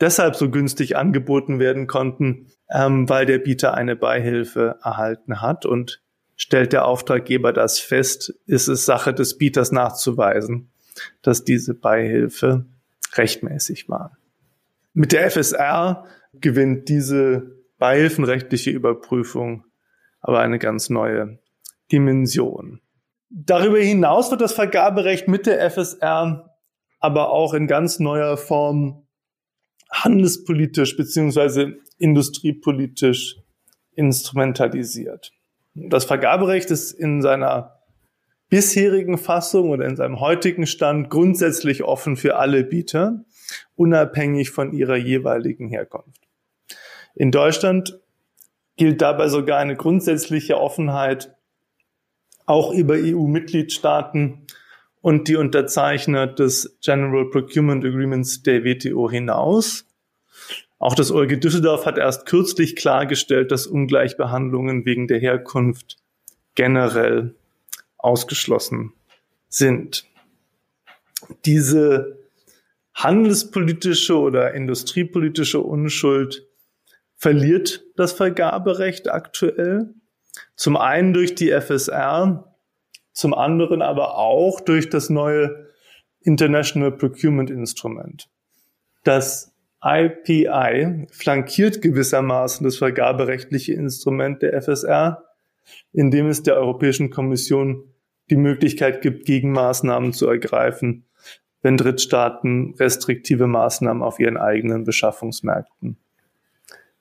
deshalb 0.00 0.36
so 0.36 0.50
günstig 0.50 0.96
angeboten 0.96 1.58
werden 1.58 1.86
konnten, 1.86 2.48
ähm, 2.70 3.08
weil 3.08 3.26
der 3.26 3.38
Bieter 3.38 3.74
eine 3.74 3.96
Beihilfe 3.96 4.78
erhalten 4.82 5.40
hat 5.40 5.64
und 5.64 6.02
stellt 6.36 6.72
der 6.72 6.84
Auftraggeber 6.84 7.52
das 7.52 7.78
fest, 7.78 8.34
ist 8.46 8.68
es 8.68 8.84
Sache 8.84 9.14
des 9.14 9.38
Bieters 9.38 9.72
nachzuweisen, 9.72 10.70
dass 11.22 11.44
diese 11.44 11.74
Beihilfe 11.74 12.66
rechtmäßig 13.14 13.88
war. 13.88 14.18
Mit 14.94 15.12
der 15.12 15.30
FSR 15.30 16.06
gewinnt 16.32 16.88
diese 16.88 17.62
beihilfenrechtliche 17.78 18.70
Überprüfung 18.70 19.64
aber 20.24 20.40
eine 20.40 20.58
ganz 20.58 20.88
neue 20.88 21.38
Dimension. 21.92 22.80
Darüber 23.28 23.78
hinaus 23.78 24.30
wird 24.30 24.40
das 24.40 24.54
Vergaberecht 24.54 25.28
mit 25.28 25.44
der 25.44 25.70
FSR 25.70 26.50
aber 26.98 27.30
auch 27.30 27.52
in 27.52 27.66
ganz 27.66 27.98
neuer 27.98 28.38
Form 28.38 29.06
handelspolitisch 29.92 30.96
beziehungsweise 30.96 31.74
industriepolitisch 31.98 33.36
instrumentalisiert. 33.94 35.32
Das 35.74 36.06
Vergaberecht 36.06 36.70
ist 36.70 36.92
in 36.92 37.20
seiner 37.20 37.80
bisherigen 38.48 39.18
Fassung 39.18 39.68
oder 39.70 39.84
in 39.84 39.96
seinem 39.96 40.20
heutigen 40.20 40.66
Stand 40.66 41.10
grundsätzlich 41.10 41.82
offen 41.82 42.16
für 42.16 42.36
alle 42.36 42.64
Bieter, 42.64 43.24
unabhängig 43.76 44.50
von 44.50 44.72
ihrer 44.72 44.96
jeweiligen 44.96 45.68
Herkunft. 45.68 46.20
In 47.14 47.30
Deutschland 47.30 47.98
gilt 48.76 49.00
dabei 49.00 49.28
sogar 49.28 49.58
eine 49.58 49.76
grundsätzliche 49.76 50.58
Offenheit 50.58 51.34
auch 52.46 52.72
über 52.72 52.94
EU-Mitgliedstaaten 52.94 54.46
und 55.00 55.28
die 55.28 55.36
Unterzeichner 55.36 56.26
des 56.26 56.78
General 56.82 57.28
Procurement 57.30 57.84
Agreements 57.84 58.42
der 58.42 58.64
WTO 58.64 59.10
hinaus. 59.10 59.86
Auch 60.78 60.94
das 60.94 61.10
OLG 61.10 61.40
Düsseldorf 61.40 61.86
hat 61.86 61.98
erst 61.98 62.26
kürzlich 62.26 62.76
klargestellt, 62.76 63.50
dass 63.50 63.66
Ungleichbehandlungen 63.66 64.84
wegen 64.84 65.06
der 65.06 65.18
Herkunft 65.18 65.96
generell 66.54 67.34
ausgeschlossen 67.96 68.92
sind. 69.48 70.04
Diese 71.46 72.23
handelspolitische 72.94 74.18
oder 74.18 74.54
industriepolitische 74.54 75.60
Unschuld 75.60 76.46
verliert 77.16 77.84
das 77.96 78.12
Vergaberecht 78.12 79.10
aktuell. 79.10 79.94
Zum 80.56 80.76
einen 80.76 81.12
durch 81.12 81.34
die 81.34 81.50
FSR, 81.50 82.54
zum 83.12 83.34
anderen 83.34 83.82
aber 83.82 84.18
auch 84.18 84.60
durch 84.60 84.90
das 84.90 85.10
neue 85.10 85.68
International 86.20 86.92
Procurement 86.92 87.50
Instrument. 87.50 88.28
Das 89.04 89.54
IPI 89.84 91.06
flankiert 91.10 91.82
gewissermaßen 91.82 92.64
das 92.64 92.78
vergaberechtliche 92.78 93.74
Instrument 93.74 94.40
der 94.40 94.60
FSR, 94.60 95.24
indem 95.92 96.28
es 96.28 96.42
der 96.42 96.56
Europäischen 96.56 97.10
Kommission 97.10 97.94
die 98.30 98.36
Möglichkeit 98.36 99.02
gibt, 99.02 99.26
Gegenmaßnahmen 99.26 100.14
zu 100.14 100.26
ergreifen, 100.26 101.06
wenn 101.64 101.76
Drittstaaten 101.76 102.74
restriktive 102.78 103.48
Maßnahmen 103.48 104.04
auf 104.04 104.20
ihren 104.20 104.36
eigenen 104.36 104.84
Beschaffungsmärkten 104.84 105.96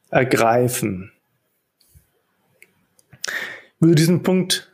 ergreifen 0.10 1.12
würde 3.84 3.96
diesen 3.96 4.24
Punkt 4.24 4.72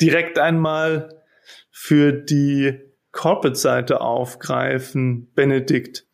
direkt 0.00 0.40
einmal 0.40 1.22
für 1.70 2.12
die 2.12 2.80
Corporate-Seite 3.12 4.00
aufgreifen, 4.00 5.30
Benedikt. 5.34 6.04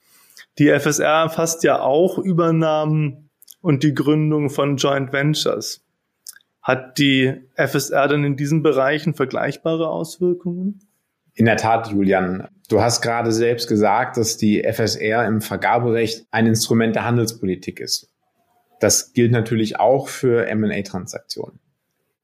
Die 0.58 0.68
FSR 0.68 1.22
erfasst 1.22 1.64
ja 1.64 1.80
auch 1.80 2.18
Übernahmen 2.18 3.30
und 3.62 3.82
die 3.82 3.94
Gründung 3.94 4.50
von 4.50 4.76
Joint 4.76 5.14
Ventures. 5.14 5.82
Hat 6.60 6.98
die 6.98 7.40
FSR 7.54 8.08
denn 8.08 8.24
in 8.24 8.36
diesen 8.36 8.62
Bereichen 8.62 9.14
vergleichbare 9.14 9.88
Auswirkungen? 9.88 10.80
In 11.32 11.46
der 11.46 11.56
Tat, 11.56 11.90
Julian. 11.90 12.48
Du 12.70 12.80
hast 12.80 13.02
gerade 13.02 13.32
selbst 13.32 13.68
gesagt, 13.68 14.16
dass 14.16 14.36
die 14.36 14.62
FSR 14.62 15.26
im 15.26 15.40
Vergaberecht 15.40 16.24
ein 16.30 16.46
Instrument 16.46 16.94
der 16.94 17.04
Handelspolitik 17.04 17.80
ist. 17.80 18.08
Das 18.78 19.12
gilt 19.12 19.32
natürlich 19.32 19.80
auch 19.80 20.06
für 20.06 20.46
M&A-Transaktionen. 20.46 21.58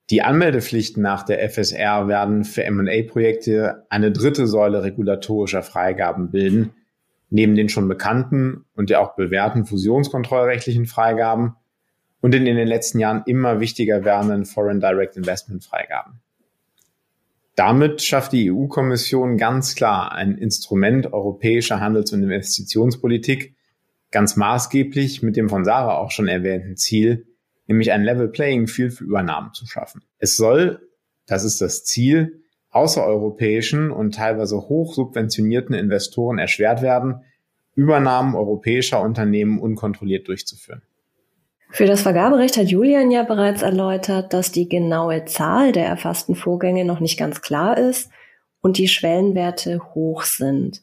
Die 0.08 0.22
Anmeldepflichten 0.22 1.02
nach 1.02 1.24
der 1.24 1.40
FSR 1.50 2.06
werden 2.06 2.44
für 2.44 2.62
M&A-Projekte 2.62 3.86
eine 3.90 4.12
dritte 4.12 4.46
Säule 4.46 4.84
regulatorischer 4.84 5.64
Freigaben 5.64 6.30
bilden, 6.30 6.74
neben 7.28 7.56
den 7.56 7.68
schon 7.68 7.88
bekannten 7.88 8.66
und 8.76 8.88
ja 8.88 9.00
auch 9.00 9.16
bewährten 9.16 9.66
fusionskontrollrechtlichen 9.66 10.86
Freigaben 10.86 11.56
und 12.20 12.32
den 12.32 12.46
in 12.46 12.56
den 12.56 12.68
letzten 12.68 13.00
Jahren 13.00 13.24
immer 13.26 13.58
wichtiger 13.58 14.04
werdenden 14.04 14.44
Foreign 14.44 14.78
Direct 14.78 15.16
Investment 15.16 15.64
Freigaben. 15.64 16.20
Damit 17.56 18.02
schafft 18.02 18.32
die 18.32 18.52
EU-Kommission 18.52 19.38
ganz 19.38 19.74
klar 19.74 20.12
ein 20.12 20.36
Instrument 20.36 21.12
europäischer 21.14 21.80
Handels- 21.80 22.12
und 22.12 22.22
Investitionspolitik, 22.22 23.56
ganz 24.10 24.36
maßgeblich 24.36 25.22
mit 25.22 25.36
dem 25.36 25.48
von 25.48 25.64
Sarah 25.64 25.96
auch 25.96 26.10
schon 26.10 26.28
erwähnten 26.28 26.76
Ziel, 26.76 27.26
nämlich 27.66 27.92
ein 27.92 28.04
Level 28.04 28.28
Playing 28.28 28.66
Field 28.66 28.92
für 28.92 29.04
Übernahmen 29.04 29.54
zu 29.54 29.66
schaffen. 29.66 30.02
Es 30.18 30.36
soll, 30.36 30.86
das 31.26 31.44
ist 31.44 31.62
das 31.62 31.84
Ziel, 31.84 32.42
außereuropäischen 32.70 33.90
und 33.90 34.14
teilweise 34.14 34.56
hoch 34.56 34.92
subventionierten 34.92 35.74
Investoren 35.74 36.38
erschwert 36.38 36.82
werden, 36.82 37.22
Übernahmen 37.74 38.34
europäischer 38.34 39.00
Unternehmen 39.00 39.60
unkontrolliert 39.60 40.28
durchzuführen. 40.28 40.82
Für 41.70 41.86
das 41.86 42.02
Vergaberecht 42.02 42.56
hat 42.56 42.68
Julian 42.68 43.10
ja 43.10 43.22
bereits 43.22 43.62
erläutert, 43.62 44.32
dass 44.32 44.52
die 44.52 44.68
genaue 44.68 45.24
Zahl 45.24 45.72
der 45.72 45.86
erfassten 45.86 46.34
Vorgänge 46.34 46.84
noch 46.84 47.00
nicht 47.00 47.18
ganz 47.18 47.42
klar 47.42 47.76
ist 47.76 48.10
und 48.60 48.78
die 48.78 48.88
Schwellenwerte 48.88 49.80
hoch 49.94 50.22
sind. 50.22 50.82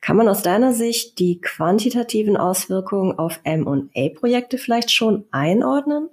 Kann 0.00 0.16
man 0.16 0.28
aus 0.28 0.42
deiner 0.42 0.72
Sicht 0.72 1.18
die 1.18 1.40
quantitativen 1.40 2.36
Auswirkungen 2.36 3.18
auf 3.18 3.40
M&A-Projekte 3.44 4.58
vielleicht 4.58 4.92
schon 4.92 5.24
einordnen? 5.30 6.08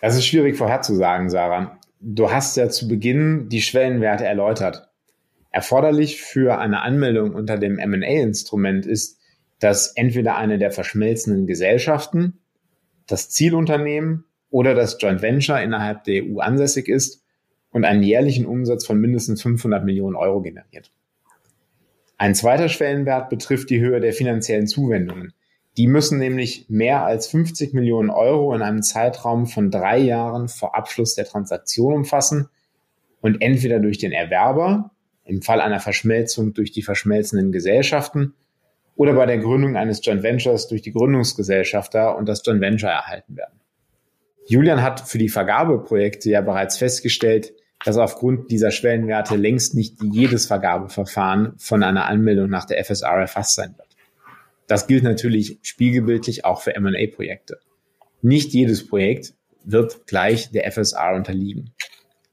Das 0.00 0.16
ist 0.16 0.26
schwierig 0.26 0.56
vorherzusagen, 0.56 1.28
Sarah. 1.28 1.78
Du 2.00 2.30
hast 2.30 2.56
ja 2.56 2.68
zu 2.68 2.88
Beginn 2.88 3.48
die 3.48 3.62
Schwellenwerte 3.62 4.24
erläutert. 4.24 4.88
Erforderlich 5.50 6.22
für 6.22 6.58
eine 6.58 6.82
Anmeldung 6.82 7.34
unter 7.34 7.58
dem 7.58 7.78
M&A-Instrument 7.78 8.86
ist, 8.86 9.18
dass 9.58 9.88
entweder 9.96 10.36
eine 10.36 10.58
der 10.58 10.70
verschmelzenden 10.70 11.46
Gesellschaften 11.46 12.40
das 13.06 13.30
Zielunternehmen 13.30 14.24
oder 14.50 14.74
das 14.74 14.96
Joint 15.00 15.22
Venture 15.22 15.60
innerhalb 15.60 16.04
der 16.04 16.24
EU 16.24 16.38
ansässig 16.38 16.88
ist 16.88 17.22
und 17.70 17.84
einen 17.84 18.02
jährlichen 18.02 18.46
Umsatz 18.46 18.86
von 18.86 19.00
mindestens 19.00 19.42
500 19.42 19.84
Millionen 19.84 20.16
Euro 20.16 20.40
generiert. 20.40 20.90
Ein 22.18 22.34
zweiter 22.34 22.68
Schwellenwert 22.68 23.28
betrifft 23.28 23.68
die 23.70 23.80
Höhe 23.80 24.00
der 24.00 24.12
finanziellen 24.12 24.66
Zuwendungen. 24.66 25.34
Die 25.76 25.86
müssen 25.86 26.18
nämlich 26.18 26.66
mehr 26.70 27.04
als 27.04 27.26
50 27.26 27.74
Millionen 27.74 28.08
Euro 28.08 28.54
in 28.54 28.62
einem 28.62 28.82
Zeitraum 28.82 29.46
von 29.46 29.70
drei 29.70 29.98
Jahren 29.98 30.48
vor 30.48 30.74
Abschluss 30.74 31.14
der 31.14 31.26
Transaktion 31.26 31.92
umfassen 31.92 32.48
und 33.20 33.42
entweder 33.42 33.78
durch 33.78 33.98
den 33.98 34.12
Erwerber, 34.12 34.90
im 35.24 35.42
Fall 35.42 35.60
einer 35.60 35.80
Verschmelzung 35.80 36.54
durch 36.54 36.72
die 36.72 36.82
verschmelzenden 36.82 37.52
Gesellschaften, 37.52 38.32
oder 38.96 39.12
bei 39.12 39.26
der 39.26 39.38
Gründung 39.38 39.76
eines 39.76 40.04
Joint 40.04 40.22
Ventures 40.22 40.68
durch 40.68 40.82
die 40.82 40.92
Gründungsgesellschafter 40.92 42.16
und 42.16 42.28
das 42.28 42.42
Joint 42.44 42.60
Venture 42.60 42.90
erhalten 42.90 43.36
werden. 43.36 43.60
Julian 44.48 44.82
hat 44.82 45.00
für 45.00 45.18
die 45.18 45.28
Vergabeprojekte 45.28 46.30
ja 46.30 46.40
bereits 46.40 46.78
festgestellt, 46.78 47.52
dass 47.84 47.98
aufgrund 47.98 48.50
dieser 48.50 48.70
Schwellenwerte 48.70 49.36
längst 49.36 49.74
nicht 49.74 50.02
jedes 50.02 50.46
Vergabeverfahren 50.46 51.54
von 51.58 51.82
einer 51.82 52.06
Anmeldung 52.06 52.48
nach 52.48 52.64
der 52.64 52.82
FSR 52.82 53.20
erfasst 53.20 53.54
sein 53.54 53.74
wird. 53.76 53.88
Das 54.66 54.86
gilt 54.86 55.04
natürlich 55.04 55.58
spiegelbildlich 55.62 56.44
auch 56.44 56.62
für 56.62 56.74
M&A-Projekte. 56.74 57.58
Nicht 58.22 58.52
jedes 58.52 58.86
Projekt 58.86 59.34
wird 59.64 60.06
gleich 60.06 60.50
der 60.50 60.70
FSR 60.70 61.14
unterliegen. 61.14 61.72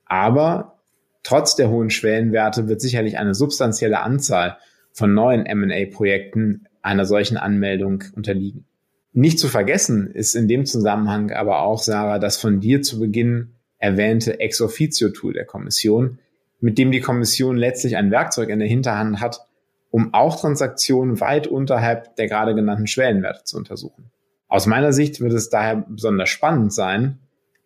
Aber 0.05 0.79
trotz 1.23 1.55
der 1.55 1.69
hohen 1.69 1.89
Schwellenwerte 1.89 2.67
wird 2.67 2.81
sicherlich 2.81 3.17
eine 3.17 3.35
substanzielle 3.35 3.99
Anzahl 4.01 4.57
von 4.93 5.13
neuen 5.13 5.45
M&A-Projekten 5.45 6.67
einer 6.81 7.05
solchen 7.05 7.37
Anmeldung 7.37 8.03
unterliegen. 8.15 8.65
Nicht 9.11 9.39
zu 9.39 9.47
vergessen 9.47 10.09
ist 10.11 10.35
in 10.35 10.47
dem 10.47 10.65
Zusammenhang 10.65 11.31
aber 11.31 11.61
auch, 11.61 11.79
Sarah, 11.79 12.19
das 12.19 12.37
von 12.37 12.59
dir 12.59 12.81
zu 12.81 12.99
Beginn 12.99 13.49
erwähnte 13.77 14.39
Ex-Officio-Tool 14.39 15.33
der 15.33 15.45
Kommission, 15.45 16.19
mit 16.61 16.77
dem 16.77 16.91
die 16.91 17.01
Kommission 17.01 17.57
letztlich 17.57 17.97
ein 17.97 18.11
Werkzeug 18.11 18.49
in 18.49 18.59
der 18.59 18.67
Hinterhand 18.67 19.19
hat, 19.19 19.45
um 19.91 20.13
auch 20.13 20.39
Transaktionen 20.39 21.19
weit 21.19 21.47
unterhalb 21.47 22.15
der 22.15 22.27
gerade 22.27 22.55
genannten 22.55 22.87
Schwellenwerte 22.87 23.43
zu 23.43 23.57
untersuchen. 23.57 24.11
Aus 24.47 24.65
meiner 24.65 24.93
Sicht 24.93 25.19
wird 25.19 25.33
es 25.33 25.49
daher 25.49 25.85
besonders 25.87 26.29
spannend 26.29 26.73
sein, 26.73 27.19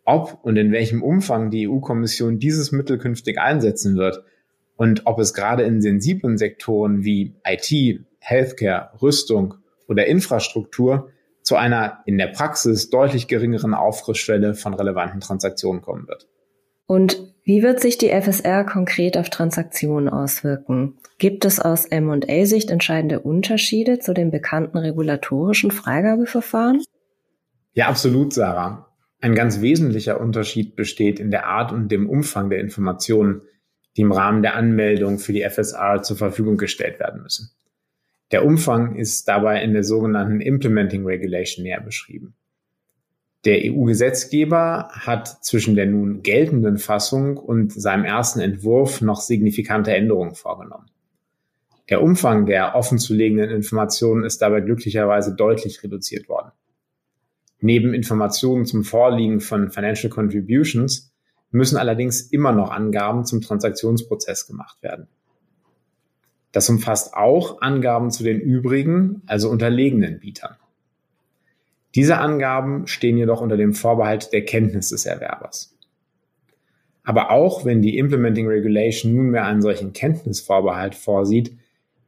ob 0.04 0.40
und 0.42 0.58
in 0.58 0.72
welchem 0.72 1.04
Umfang 1.04 1.52
die 1.52 1.68
EU-Kommission 1.68 2.40
dieses 2.40 2.72
Mittel 2.72 2.98
künftig 2.98 3.38
einsetzen 3.40 3.98
wird 3.98 4.24
und 4.78 5.02
ob 5.06 5.20
es 5.20 5.34
gerade 5.34 5.63
in 5.63 5.82
sensiblen 5.82 6.38
Sektoren 6.38 7.04
wie 7.04 7.36
IT, 7.46 8.00
Healthcare, 8.20 8.92
Rüstung 9.02 9.56
oder 9.88 10.06
Infrastruktur 10.06 11.10
zu 11.42 11.56
einer 11.56 12.00
in 12.06 12.18
der 12.18 12.28
Praxis 12.28 12.90
deutlich 12.90 13.28
geringeren 13.28 13.74
Aufrissschwelle 13.74 14.54
von 14.54 14.74
relevanten 14.74 15.20
Transaktionen 15.20 15.82
kommen 15.82 16.08
wird. 16.08 16.28
Und 16.86 17.34
wie 17.44 17.63
wird 17.63 17.80
sich 17.80 17.98
die 17.98 18.10
FSR 18.10 18.66
konkret 18.66 19.18
auf 19.18 19.30
Transaktionen 19.30 20.10
auswirken? 20.10 20.98
Gibt 21.18 21.46
es 21.46 21.60
aus 21.60 21.86
M&A-Sicht 21.86 22.70
entscheidende 22.70 23.20
Unterschiede 23.20 24.00
zu 24.00 24.13
den 24.13 24.32
bekannten 24.32 24.78
regulatorischen 24.78 25.72
Freigabeverfahren? 25.72 26.84
Ja, 27.74 27.88
absolut, 27.88 28.34
Sarah. 28.34 28.88
Ein 29.20 29.34
ganz 29.34 29.62
wesentlicher 29.62 30.20
Unterschied 30.22 30.76
besteht 30.76 31.20
in 31.20 31.32
der 31.32 31.48
Art 31.48 31.72
und 31.72 31.92
dem 31.92 32.10
Umfang 32.10 32.50
der 32.50 32.60
Informationen, 32.60 33.42
die 33.97 34.01
im 34.01 34.12
Rahmen 34.12 34.43
der 34.43 34.55
Anmeldung 34.55 35.17
für 35.17 35.33
die 35.33 35.41
FSR 35.41 36.03
zur 36.03 36.17
Verfügung 36.17 36.57
gestellt 36.57 36.99
werden 36.99 37.23
müssen. 37.23 37.49
Der 38.31 38.45
Umfang 38.45 38.95
ist 38.95 39.27
dabei 39.27 39.63
in 39.63 39.73
der 39.73 39.83
sogenannten 39.83 40.39
Implementing 40.39 41.05
Regulation 41.05 41.63
näher 41.63 41.81
beschrieben. 41.81 42.36
Der 43.45 43.60
EU-Gesetzgeber 43.63 44.89
hat 44.91 45.43
zwischen 45.43 45.75
der 45.75 45.86
nun 45.86 46.21
geltenden 46.21 46.77
Fassung 46.77 47.38
und 47.38 47.71
seinem 47.71 48.03
ersten 48.03 48.39
Entwurf 48.39 49.01
noch 49.01 49.21
signifikante 49.21 49.93
Änderungen 49.93 50.36
vorgenommen. 50.36 50.88
Der 51.89 52.03
Umfang 52.03 52.45
der 52.45 52.75
offenzulegenden 52.75 53.49
Informationen 53.49 54.25
ist 54.25 54.41
dabei 54.41 54.60
glücklicherweise 54.62 55.33
deutlich 55.33 55.81
reduziert 55.81 56.27
worden. 56.27 56.51
Neben 57.62 57.93
Informationen 57.93 58.65
zum 58.65 58.83
Vorliegen 58.83 59.39
von 59.39 59.71
Financial 59.71 60.10
Contributions 60.10 61.13
müssen 61.51 61.77
allerdings 61.77 62.21
immer 62.21 62.51
noch 62.51 62.71
Angaben 62.71 63.25
zum 63.25 63.41
Transaktionsprozess 63.41 64.47
gemacht 64.47 64.81
werden. 64.81 65.07
Das 66.51 66.69
umfasst 66.69 67.13
auch 67.13 67.62
Angaben 67.62 68.12
zu 68.12 68.23
den 68.23 68.39
übrigen, 68.39 69.21
also 69.27 69.49
unterlegenen 69.49 70.19
Bietern. 70.19 70.55
Diese 71.95 72.17
Angaben 72.17 72.88
stehen 72.88 73.17
jedoch 73.17 73.41
unter 73.41 73.57
dem 73.57 73.73
Vorbehalt 73.73 74.33
der 74.33 74.45
Kenntnis 74.45 74.89
des 74.89 75.05
Erwerbers. 75.05 75.75
Aber 77.03 77.31
auch 77.31 77.63
wenn 77.63 77.81
die 77.81 77.97
Implementing 77.97 78.47
Regulation 78.47 79.15
nunmehr 79.15 79.45
einen 79.45 79.62
solchen 79.62 79.93
Kenntnisvorbehalt 79.93 80.93
vorsieht, 80.93 81.57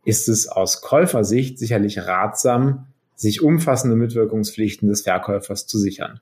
ist 0.04 0.28
es 0.28 0.48
aus 0.48 0.82
Käufersicht 0.82 1.58
sicherlich 1.58 2.00
ratsam, 2.00 2.88
sich 3.16 3.42
umfassende 3.42 3.96
Mitwirkungspflichten 3.96 4.90
des 4.90 5.02
Verkäufers 5.02 5.68
zu 5.68 5.78
sichern. 5.78 6.20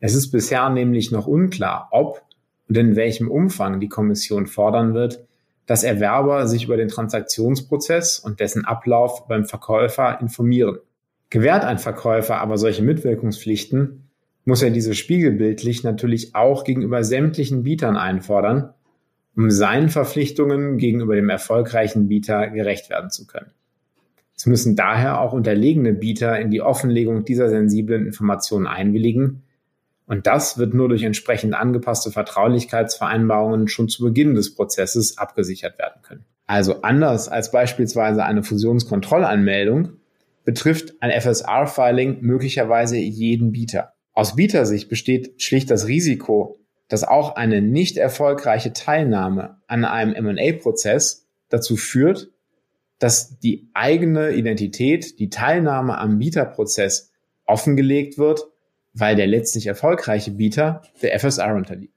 Es 0.00 0.14
ist 0.14 0.30
bisher 0.30 0.68
nämlich 0.68 1.10
noch 1.10 1.26
unklar, 1.26 1.88
ob 1.90 2.22
und 2.68 2.76
in 2.76 2.96
welchem 2.96 3.30
Umfang 3.30 3.80
die 3.80 3.88
Kommission 3.88 4.46
fordern 4.46 4.94
wird, 4.94 5.24
dass 5.66 5.84
Erwerber 5.84 6.46
sich 6.46 6.64
über 6.64 6.76
den 6.76 6.88
Transaktionsprozess 6.88 8.18
und 8.18 8.40
dessen 8.40 8.64
Ablauf 8.64 9.26
beim 9.26 9.44
Verkäufer 9.44 10.20
informieren. 10.20 10.78
Gewährt 11.30 11.64
ein 11.64 11.78
Verkäufer 11.78 12.40
aber 12.40 12.56
solche 12.56 12.82
Mitwirkungspflichten, 12.82 14.08
muss 14.44 14.62
er 14.62 14.70
diese 14.70 14.94
spiegelbildlich 14.94 15.82
natürlich 15.82 16.36
auch 16.36 16.62
gegenüber 16.62 17.02
sämtlichen 17.02 17.64
Bietern 17.64 17.96
einfordern, 17.96 18.72
um 19.36 19.50
seinen 19.50 19.88
Verpflichtungen 19.88 20.78
gegenüber 20.78 21.16
dem 21.16 21.28
erfolgreichen 21.28 22.06
Bieter 22.06 22.48
gerecht 22.48 22.88
werden 22.88 23.10
zu 23.10 23.26
können. 23.26 23.50
Es 24.36 24.46
müssen 24.46 24.76
daher 24.76 25.20
auch 25.20 25.32
unterlegene 25.32 25.94
Bieter 25.94 26.38
in 26.38 26.50
die 26.50 26.60
Offenlegung 26.60 27.24
dieser 27.24 27.48
sensiblen 27.48 28.06
Informationen 28.06 28.66
einwilligen, 28.66 29.42
und 30.06 30.26
das 30.26 30.56
wird 30.56 30.72
nur 30.72 30.88
durch 30.88 31.02
entsprechend 31.02 31.54
angepasste 31.54 32.10
Vertraulichkeitsvereinbarungen 32.10 33.68
schon 33.68 33.88
zu 33.88 34.04
Beginn 34.04 34.34
des 34.34 34.54
Prozesses 34.54 35.18
abgesichert 35.18 35.78
werden 35.78 36.00
können. 36.02 36.24
Also 36.46 36.82
anders 36.82 37.28
als 37.28 37.50
beispielsweise 37.50 38.24
eine 38.24 38.44
Fusionskontrollanmeldung 38.44 39.94
betrifft 40.44 40.94
ein 41.00 41.10
FSR-Filing 41.10 42.18
möglicherweise 42.20 42.96
jeden 42.96 43.50
Bieter. 43.50 43.94
Aus 44.12 44.36
Bietersicht 44.36 44.88
besteht 44.88 45.42
schlicht 45.42 45.70
das 45.70 45.88
Risiko, 45.88 46.60
dass 46.88 47.02
auch 47.02 47.34
eine 47.34 47.60
nicht 47.60 47.96
erfolgreiche 47.96 48.72
Teilnahme 48.72 49.56
an 49.66 49.84
einem 49.84 50.14
M&A-Prozess 50.14 51.26
dazu 51.48 51.76
führt, 51.76 52.30
dass 53.00 53.40
die 53.40 53.68
eigene 53.74 54.30
Identität, 54.30 55.18
die 55.18 55.30
Teilnahme 55.30 55.98
am 55.98 56.18
Bieterprozess 56.18 57.10
offengelegt 57.44 58.18
wird 58.18 58.46
weil 58.98 59.14
der 59.16 59.26
letztlich 59.26 59.66
erfolgreiche 59.66 60.30
Bieter 60.30 60.82
der 61.02 61.18
FSR 61.18 61.54
unterliegt. 61.54 61.94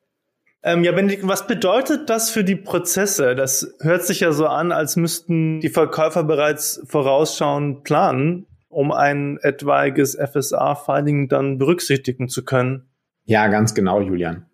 Ähm, 0.61 0.83
ja, 0.83 0.91
Benedikt, 0.91 1.25
was 1.25 1.47
bedeutet 1.47 2.09
das 2.09 2.29
für 2.29 2.43
die 2.43 2.57
Prozesse? 2.57 3.33
Das 3.35 3.75
hört 3.79 4.05
sich 4.05 4.19
ja 4.19 4.33
so 4.33 4.45
an, 4.45 4.73
als 4.73 4.97
müssten 4.97 5.61
die 5.61 5.69
Verkäufer 5.69 6.23
bereits 6.23 6.81
vorausschauend 6.85 7.85
planen, 7.85 8.45
um 8.67 8.91
ein 8.91 9.37
etwaiges 9.41 10.15
FSR-Filing 10.15 11.29
dann 11.29 11.57
berücksichtigen 11.57 12.27
zu 12.27 12.43
können. 12.43 12.89
Ja, 13.23 13.47
ganz 13.47 13.73
genau, 13.73 14.01
Julian. 14.01 14.47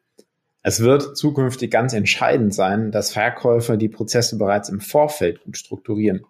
Es 0.61 0.81
wird 0.81 1.17
zukünftig 1.17 1.71
ganz 1.71 1.93
entscheidend 1.93 2.53
sein, 2.53 2.91
dass 2.91 3.11
Verkäufer 3.11 3.77
die 3.77 3.89
Prozesse 3.89 4.37
bereits 4.37 4.69
im 4.69 4.81
Vorfeld 4.81 5.43
gut 5.43 5.57
strukturieren. 5.57 6.25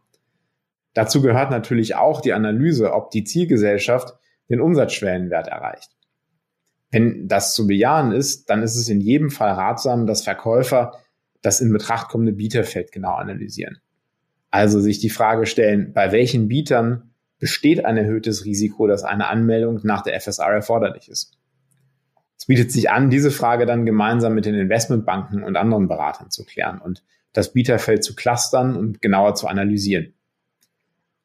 Dazu 0.93 1.21
gehört 1.21 1.51
natürlich 1.51 1.95
auch 1.95 2.21
die 2.21 2.34
Analyse, 2.34 2.93
ob 2.93 3.12
die 3.12 3.25
Zielgesellschaft 3.25 4.13
den 4.49 4.62
Umsatzschwellenwert 4.62 5.47
erreicht. 5.47 5.94
Wenn 6.91 7.28
das 7.28 7.54
zu 7.54 7.67
bejahen 7.67 8.12
ist, 8.12 8.50
dann 8.50 8.63
ist 8.63 8.76
es 8.76 8.89
in 8.89 9.02
jedem 9.02 9.30
Fall 9.30 9.52
ratsam, 9.52 10.08
dass 10.08 10.24
Verkäufer 10.24 10.93
das 11.41 11.62
in 11.62 11.71
Betracht 11.71 12.10
kommende 12.10 12.34
Bieterfeld 12.34 12.91
genau 12.91 13.15
analysieren. 13.15 13.80
Also 14.50 14.80
sich 14.80 15.00
die 15.00 15.10
Frage 15.10 15.45
stellen, 15.45 15.93
bei 15.93 16.12
welchen 16.12 16.48
Bietern 16.48 17.12
besteht 17.39 17.86
ein 17.86 17.98
erhöhtes 17.98 18.45
Risiko, 18.45 18.88
dass 18.88 19.04
eine 19.04 19.28
Anmeldung 19.28 19.82
nach 19.84 20.02
der 20.02 20.19
FSR 20.19 20.48
erforderlich 20.48 21.10
ist. 21.10 21.38
Es 22.38 22.48
bietet 22.48 22.71
sich 22.71 22.89
an, 22.89 23.10
diese 23.10 23.32
Frage 23.32 23.65
dann 23.65 23.86
gemeinsam 23.86 24.34
mit 24.34 24.45
den 24.45 24.56
Investmentbanken 24.56 25.43
und 25.43 25.56
anderen 25.56 25.88
Beratern 25.88 26.32
zu 26.32 26.45
klären 26.45 26.80
und 26.80 27.04
das 27.34 27.54
Bieterfeld 27.54 28.04
zu 28.04 28.15
clustern 28.15 28.76
und 28.76 29.02
genauer 29.02 29.36
zu 29.36 29.48
analysieren. 29.48 30.14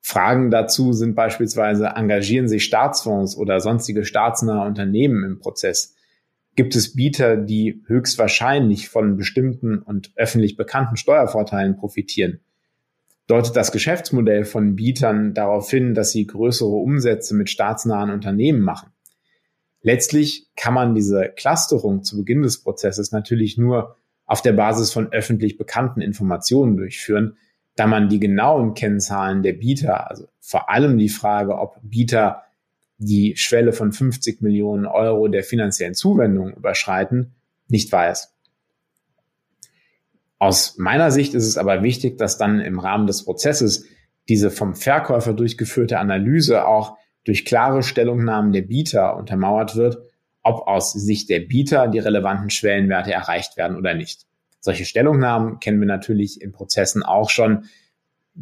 Fragen 0.00 0.50
dazu 0.50 0.92
sind 0.92 1.14
beispielsweise, 1.14 1.88
engagieren 1.94 2.48
sich 2.48 2.64
Staatsfonds 2.64 3.36
oder 3.36 3.60
sonstige 3.60 4.04
staatsnahe 4.04 4.66
Unternehmen 4.66 5.24
im 5.24 5.38
Prozess? 5.38 5.94
Gibt 6.56 6.74
es 6.74 6.94
Bieter, 6.94 7.36
die 7.36 7.82
höchstwahrscheinlich 7.86 8.88
von 8.88 9.16
bestimmten 9.16 9.78
und 9.78 10.12
öffentlich 10.16 10.56
bekannten 10.56 10.96
Steuervorteilen 10.96 11.76
profitieren? 11.76 12.40
Deutet 13.26 13.54
das 13.54 13.70
Geschäftsmodell 13.70 14.44
von 14.44 14.74
Bietern 14.74 15.34
darauf 15.34 15.70
hin, 15.70 15.94
dass 15.94 16.10
sie 16.10 16.26
größere 16.26 16.68
Umsätze 16.68 17.34
mit 17.34 17.48
staatsnahen 17.48 18.10
Unternehmen 18.10 18.60
machen? 18.60 18.90
Letztlich 19.82 20.48
kann 20.56 20.74
man 20.74 20.94
diese 20.94 21.32
Clusterung 21.36 22.02
zu 22.02 22.16
Beginn 22.18 22.42
des 22.42 22.62
Prozesses 22.62 23.12
natürlich 23.12 23.56
nur 23.56 23.96
auf 24.26 24.42
der 24.42 24.52
Basis 24.52 24.92
von 24.92 25.12
öffentlich 25.12 25.56
bekannten 25.56 26.00
Informationen 26.00 26.76
durchführen, 26.76 27.36
da 27.76 27.87
man 27.87 28.09
die 28.09 28.20
genauen 28.20 28.74
Kennzahlen 28.74 29.42
der 29.42 29.52
Bieter, 29.54 30.11
also 30.11 30.28
vor 30.40 30.70
allem 30.70 30.98
die 30.98 31.09
Frage, 31.09 31.59
ob 31.59 31.76
Bieter 31.83 32.42
die 32.98 33.37
Schwelle 33.37 33.72
von 33.72 33.92
50 33.92 34.42
Millionen 34.42 34.87
Euro 34.87 35.28
der 35.28 35.42
finanziellen 35.42 35.94
Zuwendung 35.94 36.52
überschreiten, 36.52 37.35
nicht 37.68 37.90
weiß. 37.90 38.35
Aus 40.38 40.76
meiner 40.78 41.11
Sicht 41.11 41.35
ist 41.35 41.46
es 41.46 41.59
aber 41.59 41.83
wichtig, 41.83 42.18
dass 42.18 42.38
dann 42.38 42.61
im 42.61 42.78
Rahmen 42.78 43.06
des 43.06 43.24
Prozesses 43.24 43.87
diese 44.28 44.50
vom 44.50 44.74
Verkäufer 44.74 45.33
durchgeführte 45.33 45.98
Analyse 45.98 46.66
auch 46.66 46.96
durch 47.24 47.44
klare 47.44 47.83
Stellungnahmen 47.83 48.52
der 48.52 48.62
Bieter 48.62 49.16
untermauert 49.16 49.76
wird, 49.76 49.98
ob 50.42 50.66
aus 50.66 50.92
Sicht 50.92 51.28
der 51.28 51.40
Bieter 51.40 51.88
die 51.88 51.98
relevanten 51.98 52.50
Schwellenwerte 52.50 53.12
erreicht 53.12 53.56
werden 53.56 53.76
oder 53.76 53.94
nicht. 53.94 54.26
Solche 54.61 54.85
Stellungnahmen 54.85 55.59
kennen 55.59 55.81
wir 55.81 55.87
natürlich 55.87 56.40
in 56.40 56.53
Prozessen 56.53 57.03
auch 57.03 57.31
schon 57.31 57.64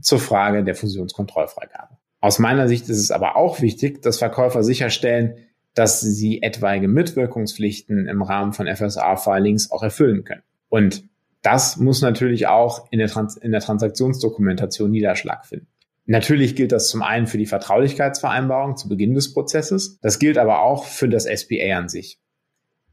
zur 0.00 0.18
Frage 0.18 0.64
der 0.64 0.74
Fusionskontrollfreigabe. 0.74 1.96
Aus 2.20 2.38
meiner 2.38 2.68
Sicht 2.68 2.88
ist 2.88 2.98
es 2.98 3.10
aber 3.10 3.36
auch 3.36 3.60
wichtig, 3.60 4.02
dass 4.02 4.18
Verkäufer 4.18 4.64
sicherstellen, 4.64 5.36
dass 5.74 6.00
sie 6.00 6.42
etwaige 6.42 6.88
Mitwirkungspflichten 6.88 8.08
im 8.08 8.22
Rahmen 8.22 8.52
von 8.52 8.66
FSA-Filings 8.66 9.70
auch 9.70 9.82
erfüllen 9.82 10.24
können. 10.24 10.42
Und 10.68 11.04
das 11.42 11.76
muss 11.76 12.02
natürlich 12.02 12.48
auch 12.48 12.88
in 12.90 12.98
der, 12.98 13.08
Trans 13.08 13.36
in 13.36 13.52
der 13.52 13.60
Transaktionsdokumentation 13.60 14.90
Niederschlag 14.90 15.46
finden. 15.46 15.68
Natürlich 16.06 16.56
gilt 16.56 16.72
das 16.72 16.88
zum 16.88 17.02
einen 17.02 17.26
für 17.26 17.38
die 17.38 17.46
Vertraulichkeitsvereinbarung 17.46 18.76
zu 18.76 18.88
Beginn 18.88 19.14
des 19.14 19.32
Prozesses. 19.32 19.98
Das 20.00 20.18
gilt 20.18 20.38
aber 20.38 20.62
auch 20.62 20.84
für 20.84 21.08
das 21.08 21.24
SPA 21.24 21.76
an 21.76 21.88
sich. 21.88 22.18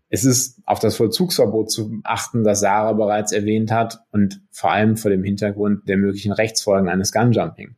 Es 0.10 0.24
ist 0.24 0.62
auf 0.66 0.80
das 0.80 0.98
Vollzugsverbot 0.98 1.72
zu 1.72 2.00
achten, 2.04 2.44
das 2.44 2.60
Sarah 2.60 2.94
bereits 2.94 3.32
erwähnt 3.32 3.72
hat 3.72 4.00
und 4.12 4.42
vor 4.52 4.72
allem 4.72 4.98
vor 4.98 5.12
dem 5.12 5.24
Hintergrund 5.24 5.90
der 5.90 5.98
möglichen 5.98 6.32
Rechtsfolgen 6.32 6.90
eines 6.90 7.12
Gunjumping. 7.12 7.76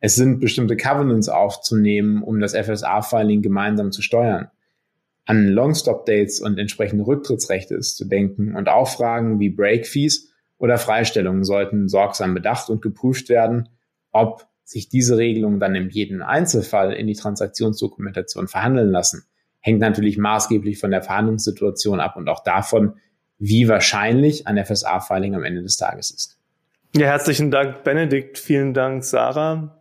Es 0.00 0.14
sind 0.14 0.40
bestimmte 0.40 0.76
Covenants 0.76 1.28
aufzunehmen, 1.28 2.22
um 2.22 2.40
das 2.40 2.54
FSA-Filing 2.54 3.42
gemeinsam 3.42 3.92
zu 3.92 4.00
steuern. 4.00 4.48
An 5.26 5.48
Long-Stop-Dates 5.48 6.40
und 6.40 6.58
entsprechende 6.58 7.06
Rücktrittsrechte 7.06 7.74
ist 7.74 7.96
zu 7.96 8.06
denken 8.06 8.56
und 8.56 8.68
auch 8.68 8.88
Fragen 8.88 9.38
wie 9.38 9.50
Break-Fees 9.50 10.32
oder 10.58 10.78
Freistellungen 10.78 11.44
sollten 11.44 11.88
sorgsam 11.88 12.34
bedacht 12.34 12.70
und 12.70 12.80
geprüft 12.80 13.28
werden, 13.28 13.68
ob 14.12 14.46
sich 14.64 14.88
diese 14.88 15.18
Regelungen 15.18 15.60
dann 15.60 15.74
in 15.74 15.90
jedem 15.90 16.22
Einzelfall 16.22 16.92
in 16.92 17.06
die 17.06 17.14
Transaktionsdokumentation 17.14 18.48
verhandeln 18.48 18.90
lassen, 18.90 19.24
hängt 19.60 19.80
natürlich 19.80 20.18
maßgeblich 20.18 20.78
von 20.78 20.90
der 20.90 21.02
Verhandlungssituation 21.02 22.00
ab 22.00 22.16
und 22.16 22.28
auch 22.28 22.42
davon, 22.42 22.94
wie 23.38 23.68
wahrscheinlich 23.68 24.46
ein 24.46 24.62
FSA-Filing 24.62 25.34
am 25.34 25.44
Ende 25.44 25.62
des 25.62 25.76
Tages 25.76 26.10
ist. 26.10 26.38
Ja, 26.96 27.06
herzlichen 27.06 27.50
Dank, 27.50 27.84
Benedikt. 27.84 28.38
Vielen 28.38 28.74
Dank, 28.74 29.04
Sarah. 29.04 29.80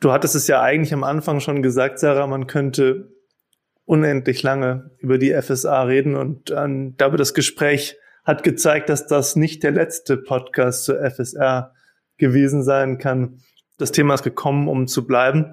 Du 0.00 0.12
hattest 0.12 0.34
es 0.34 0.46
ja 0.46 0.62
eigentlich 0.62 0.92
am 0.92 1.02
Anfang 1.02 1.40
schon 1.40 1.62
gesagt, 1.62 1.98
Sarah, 1.98 2.26
man 2.26 2.46
könnte 2.46 3.12
unendlich 3.84 4.42
lange 4.42 4.90
über 4.98 5.18
die 5.18 5.32
FSA 5.32 5.82
reden 5.82 6.14
und 6.14 6.50
ähm, 6.50 6.94
glaube, 6.96 7.16
das 7.16 7.32
Gespräch 7.34 7.96
hat 8.22 8.42
gezeigt, 8.42 8.90
dass 8.90 9.06
das 9.06 9.34
nicht 9.34 9.62
der 9.62 9.70
letzte 9.70 10.18
Podcast 10.18 10.84
zur 10.84 11.00
FSR 11.00 11.72
gewesen 12.18 12.62
sein 12.62 12.98
kann. 12.98 13.40
Das 13.78 13.90
Thema 13.90 14.14
ist 14.14 14.22
gekommen, 14.22 14.68
um 14.68 14.86
zu 14.86 15.06
bleiben. 15.06 15.52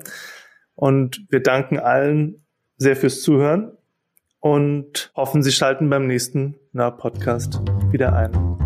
Und 0.74 1.26
wir 1.30 1.41
danken 1.41 1.80
allen 1.80 2.44
sehr 2.78 2.96
fürs 2.96 3.22
Zuhören 3.22 3.72
und 4.40 5.12
hoffen, 5.16 5.44
Sie 5.44 5.52
schalten 5.52 5.90
beim 5.90 6.08
nächsten 6.08 6.56
Na 6.72 6.92
Podcast 6.92 7.62
wieder 7.92 8.16
ein. 8.16 8.64